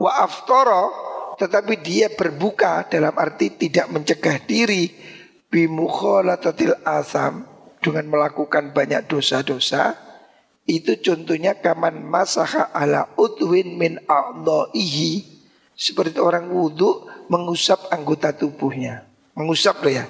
[0.00, 4.88] Wa aftara tetapi dia berbuka dalam arti tidak mencegah diri.
[5.52, 7.44] Bimukhalatatil asam
[7.84, 10.00] dengan melakukan banyak dosa-dosa
[10.64, 15.28] itu contohnya kaman masaha ala udwin min a'dha'ihi.
[15.74, 19.08] Seperti orang wudhu mengusap anggota tubuhnya.
[19.34, 20.04] Mengusap loh ya.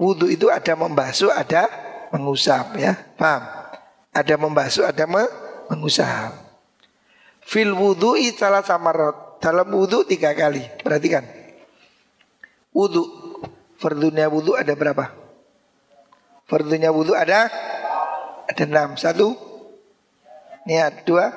[0.00, 1.68] Wudhu itu ada membasuh ada
[2.10, 2.96] mengusap ya.
[3.18, 3.42] Paham?
[4.16, 5.04] Ada membasuh ada
[5.68, 6.32] mengusap.
[7.44, 10.64] Fil wudhu'i salah samarot dalam wudhu tiga kali.
[10.80, 11.24] Perhatikan.
[12.72, 13.04] Wudhu.
[13.76, 15.12] Fardunya wudhu ada berapa?
[16.48, 17.48] Fardunya wudhu ada
[18.46, 18.96] ada enam.
[18.96, 19.36] Satu.
[20.64, 21.04] Niat.
[21.04, 21.32] Dua.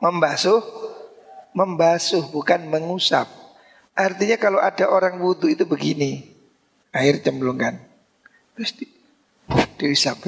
[0.00, 0.62] Membasuh.
[1.54, 3.30] Membasuh bukan mengusap.
[3.94, 6.26] Artinya kalau ada orang wudhu itu begini.
[6.94, 7.78] Air cemplungkan.
[8.54, 8.86] Terus di,
[9.78, 10.22] diusap.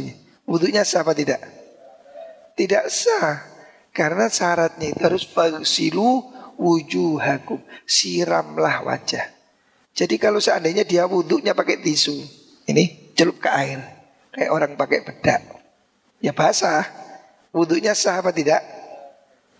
[0.46, 1.42] Wudhunya sah apa tidak?
[2.54, 3.55] Tidak sah.
[3.96, 6.20] Karena syaratnya itu harus fagsilu
[6.60, 7.64] wujuhakum.
[7.88, 9.24] Siramlah wajah.
[9.96, 12.12] Jadi kalau seandainya dia wudhunya pakai tisu.
[12.68, 13.80] Ini celup ke air.
[14.36, 15.40] Kayak orang pakai bedak.
[16.20, 16.84] Ya basah.
[17.56, 18.60] Wudhunya sah apa tidak?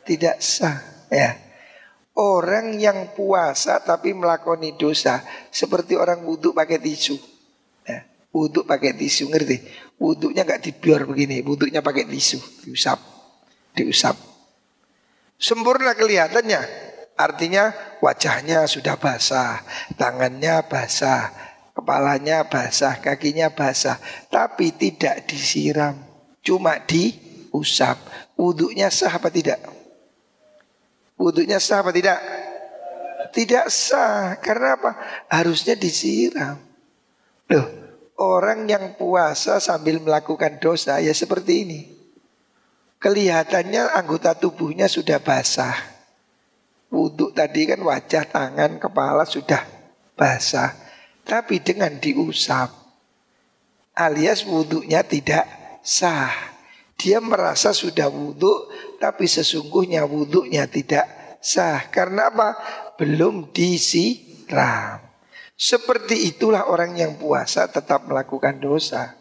[0.05, 0.85] Tidak sah.
[1.09, 1.41] Ya.
[2.13, 5.25] Orang yang puasa tapi melakoni dosa.
[5.49, 7.17] Seperti orang wudhu pakai tisu.
[7.89, 8.05] Ya.
[8.37, 9.65] Wudhu pakai tisu ngerti?
[9.97, 11.41] Wudhunya nggak dibiar begini.
[11.41, 12.37] Wudhunya pakai tisu.
[12.69, 13.16] Diusap
[13.77, 14.17] diusap.
[15.37, 16.61] Sempurna kelihatannya,
[17.13, 19.61] artinya wajahnya sudah basah,
[20.01, 21.29] tangannya basah,
[21.77, 24.01] kepalanya basah, kakinya basah,
[24.33, 25.93] tapi tidak disiram,
[26.41, 28.01] cuma diusap.
[28.41, 29.61] Wuduknya sah apa tidak?
[31.21, 32.21] Wuduknya sah apa tidak?
[33.37, 34.91] Tidak sah, karena apa?
[35.29, 36.57] Harusnya disiram.
[37.53, 37.69] Loh,
[38.17, 41.96] orang yang puasa sambil melakukan dosa ya seperti ini
[42.99, 45.77] kelihatannya anggota tubuhnya sudah basah.
[46.91, 49.67] Wudhu tadi kan wajah, tangan, kepala sudah
[50.15, 50.73] basah.
[51.27, 52.87] Tapi dengan diusap
[53.97, 55.49] alias wudhunya tidak
[55.81, 56.31] sah.
[56.97, 58.71] Dia merasa sudah wudhu
[59.01, 61.09] tapi sesungguhnya wudhunya tidak
[61.41, 61.89] sah.
[61.89, 62.57] Karena apa?
[63.01, 65.01] Belum disiram.
[65.57, 69.17] Seperti itulah orang yang puasa tetap melakukan dosa.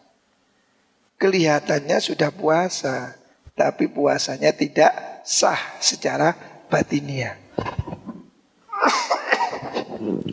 [1.15, 3.15] Kelihatannya sudah puasa
[3.56, 6.36] tapi puasanya tidak sah secara
[6.68, 7.39] batinia.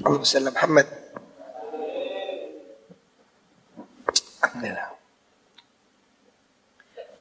[0.03, 0.87] Allahumma Muhammad.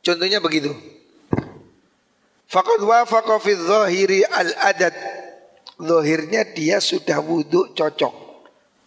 [0.02, 0.74] Contohnya begitu.
[2.50, 4.98] Faqad wafaqa fi dhahiri al-adad.
[5.78, 8.14] Zahirnya dia sudah wudhu cocok.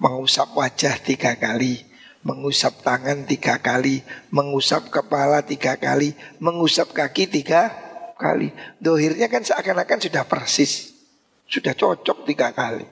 [0.03, 1.94] Mengusap wajah tiga kali
[2.25, 4.01] mengusap tangan tiga kali,
[4.33, 7.71] mengusap kepala tiga kali, mengusap kaki tiga
[8.17, 8.51] kali.
[8.81, 10.97] Dohirnya kan seakan-akan sudah persis,
[11.47, 12.89] sudah cocok tiga kali.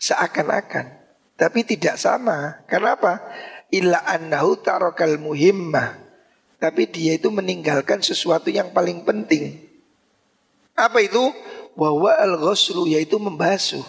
[0.00, 0.98] Seakan-akan,
[1.36, 2.64] tapi tidak sama.
[2.64, 3.20] Kenapa?
[3.68, 6.08] Illa annahu tarokal muhimmah.
[6.58, 9.62] Tapi dia itu meninggalkan sesuatu yang paling penting.
[10.74, 11.30] Apa itu?
[11.78, 13.86] Bahwa al-ghuslu yaitu membasuh.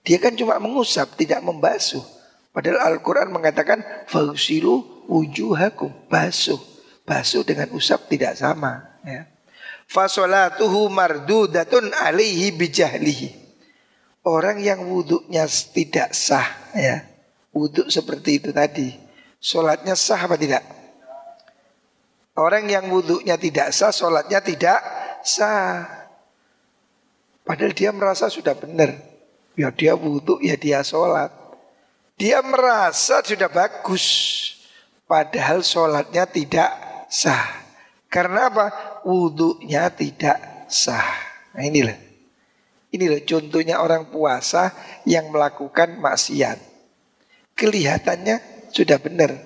[0.00, 2.00] Dia kan cuma mengusap, tidak membasuh.
[2.56, 6.56] Padahal Al-Quran mengatakan Fausilu wujuhakum Basuh
[7.04, 9.28] Basuh dengan usap tidak sama ya.
[9.86, 13.46] Fasolatuhu mardudatun alaihi bijahlihi.
[14.26, 17.06] Orang yang wuduknya tidak sah ya.
[17.54, 18.90] Wuduk seperti itu tadi.
[19.38, 20.66] Sholatnya sah apa tidak?
[22.34, 24.82] Orang yang wuduknya tidak sah, sholatnya tidak
[25.22, 25.86] sah.
[27.46, 28.98] Padahal dia merasa sudah benar.
[29.54, 31.45] Ya dia wuduk, ya dia sholat.
[32.16, 34.04] Dia merasa sudah bagus.
[35.04, 36.72] Padahal sholatnya tidak
[37.12, 37.44] sah.
[38.08, 38.66] Karena apa?
[39.04, 40.40] Wuduknya tidak
[40.72, 41.04] sah.
[41.52, 41.96] Nah inilah.
[42.88, 44.72] Inilah contohnya orang puasa
[45.04, 46.56] yang melakukan maksiat.
[47.52, 49.36] Kelihatannya sudah benar.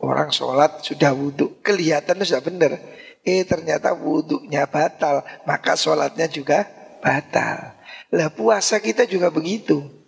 [0.00, 1.60] Orang sholat sudah wudhu.
[1.60, 2.72] Kelihatannya sudah benar.
[3.20, 5.28] Eh ternyata wudhunya batal.
[5.44, 6.64] Maka sholatnya juga
[7.04, 7.76] batal.
[8.08, 10.03] Lah puasa kita juga begitu.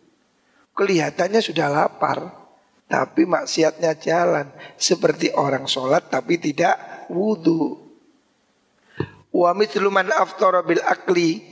[0.77, 2.45] Kelihatannya sudah lapar.
[2.87, 4.53] Tapi maksiatnya jalan.
[4.77, 7.81] Seperti orang sholat tapi tidak wudhu.
[9.33, 11.43] Wa mithlu aftara bil akli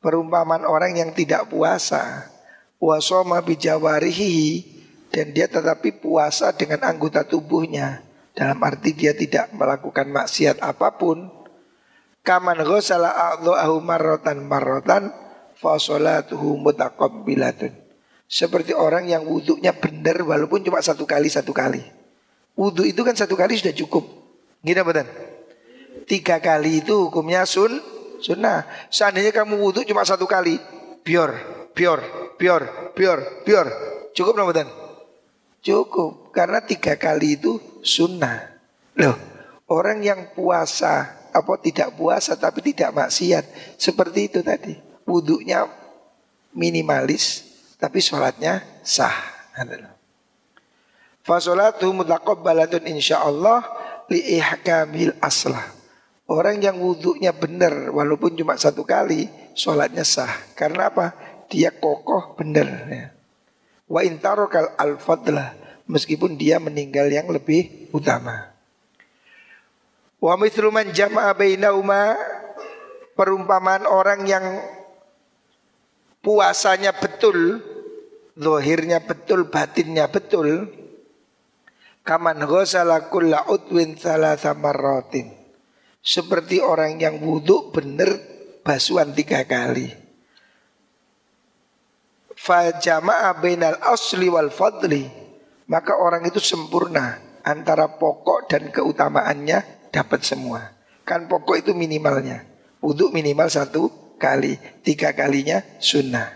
[0.00, 2.30] perumpamaan orang yang tidak puasa.
[2.78, 4.74] Wa soma bijawarihi
[5.10, 8.06] dan dia tetapi puasa dengan anggota tubuhnya.
[8.36, 11.30] Dalam arti dia tidak melakukan maksiat apa pun.
[12.20, 15.14] Kaman ghusala a'dha'ahu marrotan marrotan
[15.56, 17.85] fa salatuhu mutaqabbilatun.
[18.26, 21.78] Seperti orang yang wudhunya benar walaupun cuma satu kali satu kali.
[22.58, 24.04] Wudhu itu kan satu kali sudah cukup.
[24.66, 25.06] Gini betul?
[26.10, 27.78] Tiga kali itu hukumnya sun,
[28.18, 28.66] sunnah.
[28.90, 30.58] Seandainya kamu wudhu cuma satu kali,
[31.06, 31.38] bior,
[31.70, 32.02] bior,
[32.34, 33.66] bior, bior, bior.
[34.10, 34.68] Cukup nggak betul?
[35.62, 38.58] Cukup, karena tiga kali itu sunnah.
[38.98, 39.14] Loh,
[39.70, 43.76] orang yang puasa, apa tidak puasa tapi tidak maksiat.
[43.76, 44.74] Seperti itu tadi.
[45.06, 45.66] Wudhunya
[46.56, 47.45] minimalis,
[47.86, 49.14] tapi sholatnya sah.
[51.22, 51.94] Fasolatu
[52.42, 53.62] balatun insya Allah
[54.10, 55.70] li ihkamil aslah.
[56.26, 60.34] Orang yang wudhunya benar walaupun cuma satu kali sholatnya sah.
[60.58, 61.14] Karena apa?
[61.46, 62.66] Dia kokoh benar.
[62.90, 63.14] Ya.
[63.86, 65.54] Wa intarokal al-fadlah
[65.86, 68.50] meskipun dia meninggal yang lebih utama.
[70.18, 72.18] Wa mithlu jama'a bainauma
[73.14, 74.42] perumpamaan orang yang
[76.26, 77.62] puasanya betul,
[78.36, 80.68] lohirnya betul, batinnya betul.
[82.06, 85.34] Kaman ghusala kulla udwin thalatha marratin.
[86.06, 88.14] Seperti orang yang wudhu benar
[88.62, 89.90] basuhan tiga kali.
[92.36, 95.02] Fajama'a bainal asli wal fadli.
[95.66, 100.78] Maka orang itu sempurna antara pokok dan keutamaannya dapat semua.
[101.02, 102.46] Kan pokok itu minimalnya.
[102.78, 104.62] Wudhu minimal satu kali.
[104.86, 106.35] Tiga kalinya sunnah.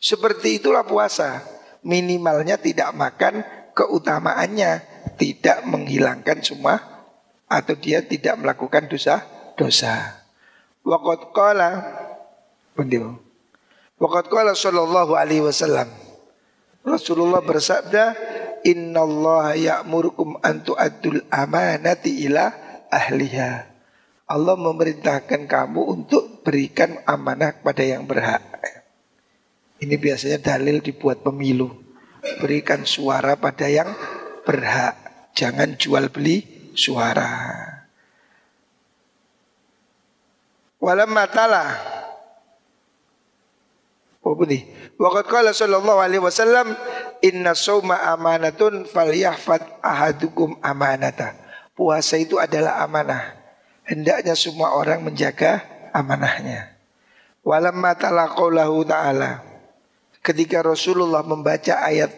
[0.00, 1.44] Seperti itulah puasa.
[1.84, 3.44] Minimalnya tidak makan,
[3.76, 4.80] keutamaannya
[5.20, 6.80] tidak menghilangkan semua
[7.44, 10.24] atau dia tidak melakukan dosa-dosa.
[10.80, 11.70] Waqat qala
[12.72, 13.20] Bendil.
[14.00, 15.92] Waqat qala sallallahu alaihi wasallam.
[16.80, 18.16] Rasulullah bersabda,
[18.64, 22.48] "Innallaha ya'murukum an tu'addul amanati ila
[22.88, 23.68] ahliha."
[24.30, 28.79] Allah memerintahkan kamu untuk berikan amanah kepada yang berhak.
[29.80, 31.72] Ini biasanya dalil dibuat pemilu.
[32.44, 33.88] Berikan suara pada yang
[34.44, 34.96] berhak.
[35.32, 36.44] Jangan jual beli
[36.76, 37.56] suara.
[40.80, 41.80] Walam matala.
[44.20, 44.68] Oh ini.
[45.00, 46.76] Waqat qala sallallahu alaihi wasallam
[47.24, 51.40] inna sawma amanatun falyahfad ahadukum amanata.
[51.72, 53.32] Puasa itu adalah amanah.
[53.88, 55.64] Hendaknya semua orang menjaga
[55.96, 56.76] amanahnya.
[57.40, 59.49] Walam matala qawlahu ta'ala.
[60.20, 62.12] Ketika Rasulullah membaca ayat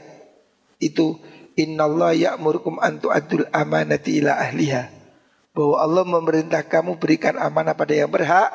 [0.83, 1.19] itu
[1.53, 4.89] Innallaha ya'murukum an tu'addul amanati ila ahliha.
[5.53, 8.49] Bahwa Allah memerintah kamu berikan amanah pada yang berhak.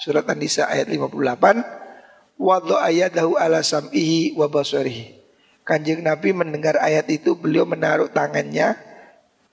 [0.00, 2.40] Surat An-Nisa ayat 58.
[2.40, 5.18] Wadhu ayadahu ala sam'ihi wa basarihi.
[5.66, 8.80] Kanjeng Nabi mendengar ayat itu beliau menaruh tangannya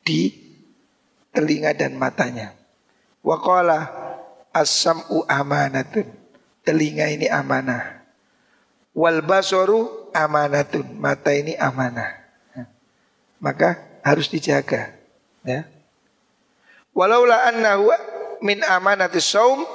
[0.08, 0.32] di
[1.36, 2.56] telinga dan matanya.
[3.20, 3.92] Wa qala
[4.56, 6.08] as-sam'u amanatun.
[6.64, 7.95] Telinga ini amanah.
[8.96, 10.96] Wal basoru amanatun.
[10.96, 12.24] Mata ini amanah.
[13.44, 14.96] Maka harus dijaga.
[15.44, 15.68] Ya.
[16.96, 17.92] Walaula annahu
[18.40, 19.68] min amanati saum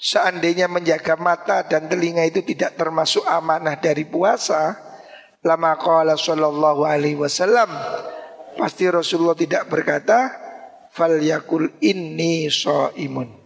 [0.00, 4.76] seandainya menjaga mata dan telinga itu tidak termasuk amanah dari puasa
[5.40, 7.68] lama qala sallallahu alaihi wasallam
[8.56, 10.32] pasti Rasulullah tidak berkata
[10.92, 13.45] fal yakul inni shaimun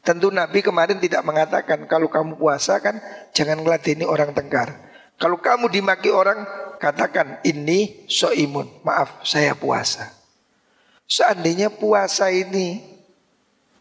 [0.00, 2.96] Tentu Nabi kemarin tidak mengatakan kalau kamu puasa kan
[3.36, 4.72] jangan ngeladeni orang tengkar.
[5.20, 6.48] Kalau kamu dimaki orang
[6.80, 10.08] katakan ini soimun, maaf saya puasa.
[11.04, 12.90] Seandainya puasa ini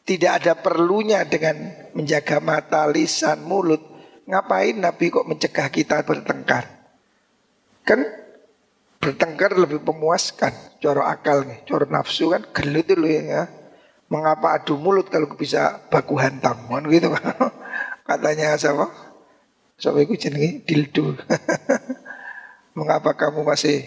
[0.09, 3.78] Tidak ada perlunya dengan menjaga mata, lisan, mulut.
[4.26, 6.65] Ngapain Nabi kok mencegah kita bertengkar?
[7.86, 8.09] Kan
[8.97, 10.82] bertengkar lebih memuaskan.
[10.82, 13.45] Coro akal nih, coro nafsu kan gelut dulu ya.
[14.10, 16.57] Mengapa adu mulut kalau bisa baku hantam?
[16.66, 17.14] Kan gitu
[18.10, 18.89] Katanya siapa?
[19.78, 21.14] Siapa itu jenenge dildo.
[22.78, 23.86] Mengapa kamu masih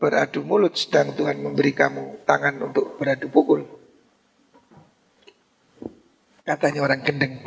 [0.00, 3.68] beradu mulut sedang Tuhan memberi kamu tangan untuk beradu pukul?
[6.42, 7.38] Katanya orang gendeng.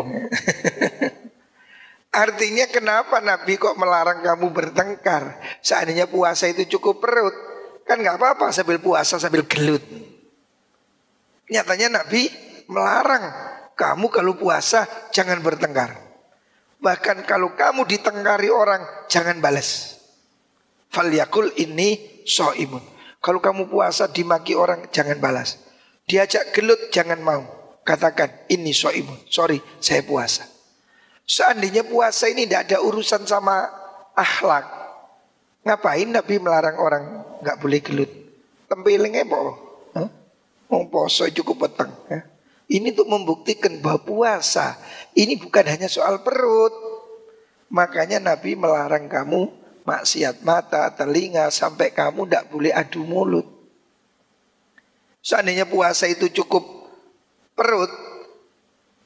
[2.16, 5.36] Artinya kenapa Nabi kok melarang kamu bertengkar?
[5.60, 7.36] Seandainya puasa itu cukup perut,
[7.84, 9.84] kan nggak apa-apa sambil puasa sambil gelut.
[11.46, 12.26] Nyatanya Nabi
[12.66, 13.30] melarang
[13.78, 15.94] kamu kalau puasa jangan bertengkar.
[16.82, 18.82] Bahkan kalau kamu ditengkari orang
[19.12, 20.00] jangan balas.
[20.90, 22.82] Falyakul ini so'imun.
[23.20, 25.62] Kalau kamu puasa dimaki orang jangan balas.
[26.06, 27.44] Diajak gelut jangan mau.
[27.86, 29.30] Katakan ini so'imun.
[29.30, 30.48] Sorry saya puasa.
[31.26, 33.66] Seandainya puasa ini tidak ada urusan sama
[34.14, 34.66] akhlak.
[35.66, 37.04] Ngapain Nabi melarang orang
[37.42, 38.12] nggak boleh gelut?
[38.70, 39.65] Tempelingnya apa?
[40.72, 41.92] Mau poso cukup petang.
[42.10, 42.26] Ya.
[42.66, 44.82] Ini untuk membuktikan bahwa puasa
[45.14, 46.74] ini bukan hanya soal perut.
[47.70, 49.54] Makanya Nabi melarang kamu
[49.86, 53.46] maksiat mata, telinga sampai kamu tidak boleh adu mulut.
[55.22, 56.66] Seandainya puasa itu cukup
[57.54, 57.90] perut,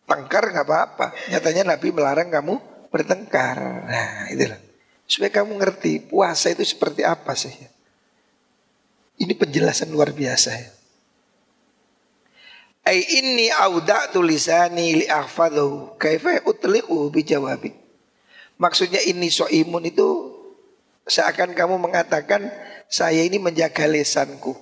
[0.09, 1.13] Tengkar nggak apa-apa.
[1.29, 2.57] Nyatanya Nabi melarang kamu
[2.89, 3.57] bertengkar.
[3.85, 4.57] Nah itulah.
[5.05, 7.53] Supaya kamu ngerti puasa itu seperti apa sih.
[9.21, 10.69] Ini penjelasan luar biasa ya.
[12.87, 17.75] Ai ini auda tulisani li ahfadhu kaifa utliqu bijawabi.
[18.59, 20.35] Maksudnya ini soimun itu
[21.07, 22.51] seakan kamu mengatakan
[22.89, 24.57] saya ini menjaga lesanku.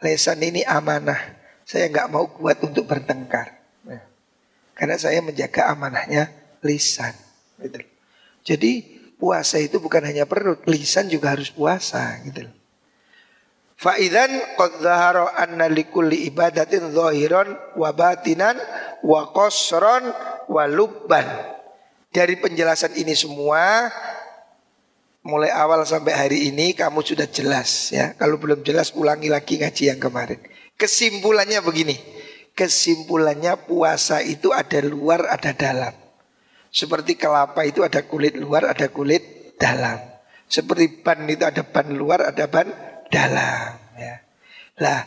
[0.00, 1.18] Lesan ini amanah.
[1.66, 3.56] Saya nggak mau kuat untuk bertengkar.
[4.76, 6.28] Karena saya menjaga amanahnya
[6.60, 7.16] lisan.
[7.56, 7.80] Gitu.
[8.44, 8.72] Jadi
[9.16, 12.20] puasa itu bukan hanya perut, lisan juga harus puasa.
[12.28, 12.44] Gitu.
[13.76, 18.56] Faidan qad zahara anna likulli ibadatin zahiran wa batinan
[19.04, 19.22] wa.
[22.08, 23.92] Dari penjelasan ini semua
[25.20, 28.16] mulai awal sampai hari ini kamu sudah jelas ya.
[28.16, 30.40] Kalau belum jelas ulangi lagi ngaji yang kemarin.
[30.80, 31.96] Kesimpulannya begini.
[32.56, 35.92] Kesimpulannya puasa itu ada luar, ada dalam.
[36.72, 40.00] Seperti kelapa itu ada kulit luar, ada kulit dalam.
[40.48, 42.64] Seperti ban itu ada ban luar, ada ban
[43.08, 43.76] dalam.
[43.96, 44.22] Ya.
[44.82, 45.00] Lah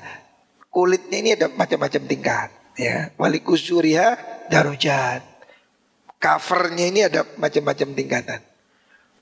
[0.70, 2.50] kulitnya ini ada macam-macam tingkat.
[2.80, 3.12] Ya.
[3.20, 5.22] Wali kusuriha darujat.
[6.20, 8.42] Covernya ini ada macam-macam tingkatan.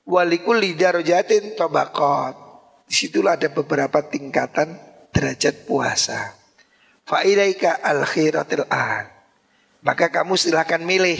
[0.08, 2.34] Walikul darujatin tobakot.
[2.88, 4.80] Di situlah ada beberapa tingkatan
[5.12, 6.34] derajat puasa.
[7.04, 9.06] Fa'ilaika al khiratil an.
[9.84, 11.20] Maka kamu silahkan milih.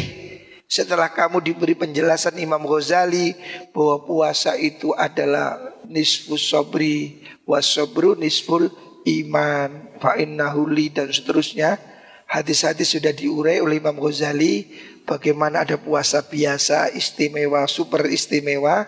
[0.68, 3.36] Setelah kamu diberi penjelasan Imam Ghazali
[3.72, 8.70] bahwa puasa itu adalah nisfus sobri wasobru nisful
[9.08, 11.80] iman fa'innahu li dan seterusnya.
[12.28, 14.68] Hadis-hadis sudah diurai oleh Imam Ghazali
[15.08, 18.84] bagaimana ada puasa biasa, istimewa, super istimewa.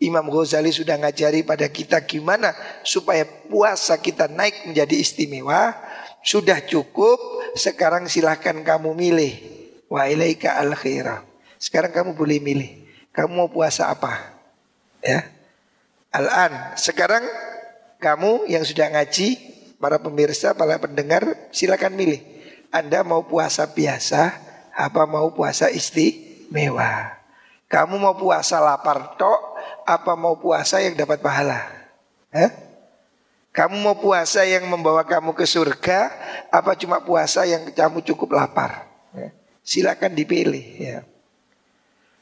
[0.00, 5.76] Imam Ghazali sudah ngajari pada kita gimana supaya puasa kita naik menjadi istimewa
[6.20, 7.16] sudah cukup,
[7.56, 9.32] sekarang silahkan kamu milih.
[9.88, 11.24] Wa ilaika al khairah.
[11.56, 12.70] Sekarang kamu boleh milih.
[13.10, 14.36] Kamu mau puasa apa?
[15.02, 15.39] Ya.
[16.10, 16.74] Al-an.
[16.74, 17.22] Sekarang
[18.02, 19.38] kamu yang sudah ngaji,
[19.78, 21.22] para pemirsa, para pendengar,
[21.54, 22.20] silakan milih.
[22.70, 24.34] Anda mau puasa biasa,
[24.74, 27.18] apa mau puasa istimewa?
[27.70, 29.40] Kamu mau puasa lapar tok,
[29.86, 31.66] apa mau puasa yang dapat pahala?
[32.34, 32.50] Eh?
[33.50, 36.14] Kamu mau puasa yang membawa kamu ke surga
[36.54, 38.86] apa cuma puasa yang kamu cukup lapar?
[39.10, 39.34] Ya.
[39.66, 40.98] Silakan dipilih ya.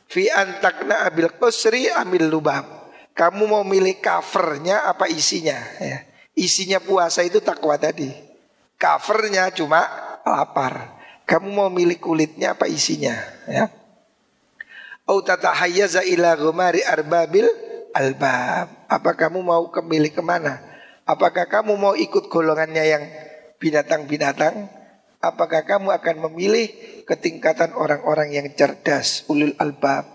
[0.08, 2.77] Fi antakna abil qusri ambil lubab.
[3.18, 6.06] Kamu mau milih covernya apa isinya ya.
[6.38, 8.06] Isinya puasa itu takwa tadi.
[8.78, 9.82] Covernya cuma
[10.22, 10.94] lapar.
[11.26, 13.18] Kamu mau milih kulitnya apa isinya
[13.50, 13.74] ya.
[15.10, 17.50] Au tatahayyaza ila gumari arbabil
[17.90, 18.86] albab.
[18.86, 20.62] Apa kamu mau kemilih ke mana?
[21.02, 23.02] Apakah kamu mau ikut golongannya yang
[23.58, 24.70] binatang-binatang?
[25.18, 26.70] Apakah kamu akan memilih
[27.02, 30.06] ketingkatan orang-orang yang cerdas, ulul albab,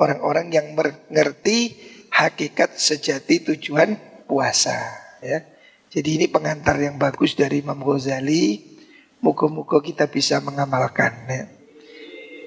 [0.00, 1.76] orang-orang yang mengerti
[2.10, 3.96] hakikat sejati tujuan
[4.28, 4.76] puasa,
[5.20, 5.44] ya.
[5.88, 8.76] Jadi ini pengantar yang bagus dari Imam Ghazali.
[9.24, 11.16] Moga-moga kita bisa mengamalkan.
[11.26, 11.44] Ya.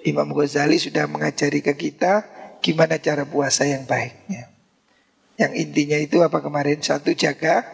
[0.06, 2.24] Imam Ghazali sudah mengajari ke kita
[2.62, 4.14] gimana cara puasa yang baik.
[4.30, 4.46] Ya.
[5.42, 6.80] Yang intinya itu apa kemarin?
[6.86, 7.66] Satu jaga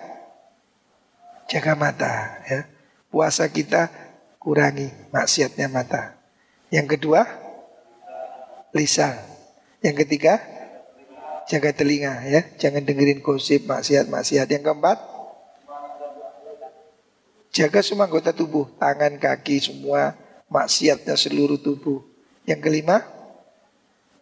[1.51, 2.63] jaga mata ya.
[3.11, 3.91] Puasa kita
[4.39, 6.15] kurangi maksiatnya mata.
[6.71, 7.27] Yang kedua,
[8.71, 9.19] lisan.
[9.83, 10.39] Yang ketiga,
[11.47, 14.47] jaga telinga ya, jangan dengerin gosip maksiat-maksiat.
[14.51, 14.97] Yang keempat,
[17.55, 20.13] jaga semua anggota tubuh, tangan, kaki, semua
[20.51, 22.03] maksiatnya seluruh tubuh.
[22.43, 23.03] Yang kelima,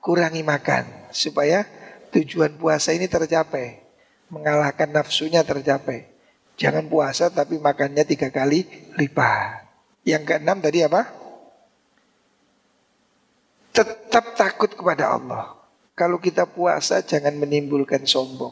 [0.02, 1.65] kurangi makan supaya
[2.14, 3.81] tujuan puasa ini tercapai,
[4.30, 6.14] mengalahkan nafsunya tercapai.
[6.56, 8.64] Jangan puasa tapi makannya tiga kali
[8.95, 9.68] lipat.
[10.07, 11.10] Yang keenam tadi apa?
[13.76, 15.65] Tetap takut kepada Allah.
[15.96, 18.52] Kalau kita puasa jangan menimbulkan sombong.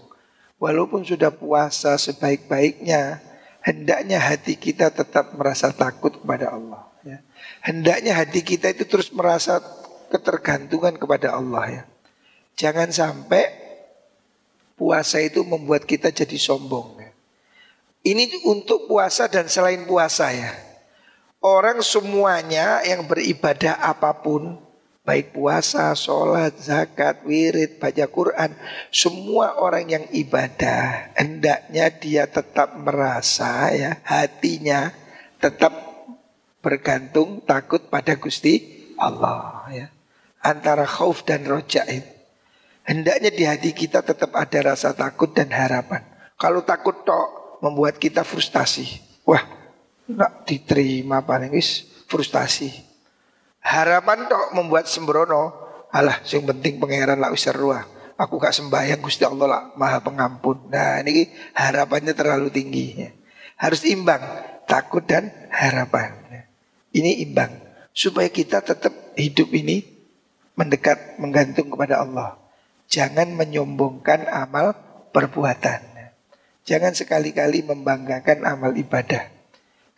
[0.64, 3.20] Walaupun sudah puasa sebaik-baiknya,
[3.60, 6.88] hendaknya hati kita tetap merasa takut kepada Allah.
[7.04, 7.20] Ya.
[7.60, 9.60] Hendaknya hati kita itu terus merasa
[10.08, 11.84] ketergantungan kepada Allah ya.
[12.56, 13.52] Jangan sampai
[14.80, 17.04] puasa itu membuat kita jadi sombong.
[17.04, 17.12] Ya.
[18.08, 20.56] Ini untuk puasa dan selain puasa ya.
[21.44, 24.63] Orang semuanya yang beribadah apa pun
[25.04, 28.56] Baik puasa, sholat, zakat, wirid, baca Quran
[28.88, 34.96] Semua orang yang ibadah Hendaknya dia tetap merasa ya Hatinya
[35.44, 35.76] tetap
[36.64, 39.88] bergantung takut pada Gusti Allah ya.
[40.40, 42.08] Antara khauf dan roja itu
[42.88, 46.04] Hendaknya di hati kita tetap ada rasa takut dan harapan.
[46.36, 49.00] Kalau takut tok membuat kita frustasi.
[49.24, 49.40] Wah,
[50.12, 52.93] nak diterima paling is frustasi
[53.64, 55.64] Harapan tok membuat sembrono.
[55.94, 57.84] Alah, yang penting pangeran lah usah ruah.
[58.20, 60.70] Aku gak sembahyang Gusti Allah lah maha pengampun.
[60.70, 62.94] Nah ini harapannya terlalu tinggi.
[63.58, 64.22] Harus imbang
[64.70, 66.14] takut dan harapan.
[66.94, 67.50] Ini imbang
[67.90, 69.82] supaya kita tetap hidup ini
[70.54, 72.38] mendekat menggantung kepada Allah.
[72.86, 74.78] Jangan menyombongkan amal
[75.10, 75.82] perbuatan.
[76.64, 79.26] Jangan sekali-kali membanggakan amal ibadah.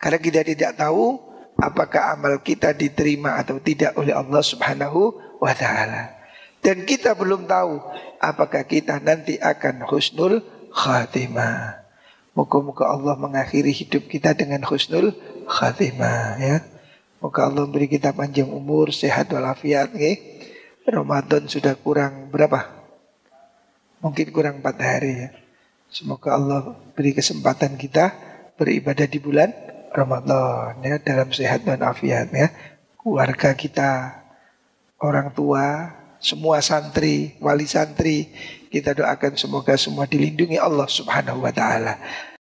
[0.00, 1.20] Karena kita tidak tahu
[1.56, 6.16] apakah amal kita diterima atau tidak oleh Allah Subhanahu wa taala.
[6.60, 7.78] Dan kita belum tahu
[8.20, 10.42] apakah kita nanti akan husnul
[10.72, 11.84] khatimah.
[12.36, 15.16] Moga-moga Allah mengakhiri hidup kita dengan husnul
[15.48, 16.56] khatimah ya.
[17.22, 20.20] Moga Allah beri kita panjang umur, sehat walafiat ya.
[20.84, 22.68] Ramadan sudah kurang berapa?
[24.04, 25.28] Mungkin kurang empat hari ya.
[25.88, 28.12] Semoga Allah beri kesempatan kita
[28.60, 29.65] beribadah di bulan
[29.96, 32.52] Ramadan ya dalam sehat dan afiat ya.
[33.00, 34.20] Keluarga kita,
[35.00, 38.28] orang tua, semua santri, wali santri,
[38.68, 41.96] kita doakan semoga semua dilindungi Allah Subhanahu wa taala.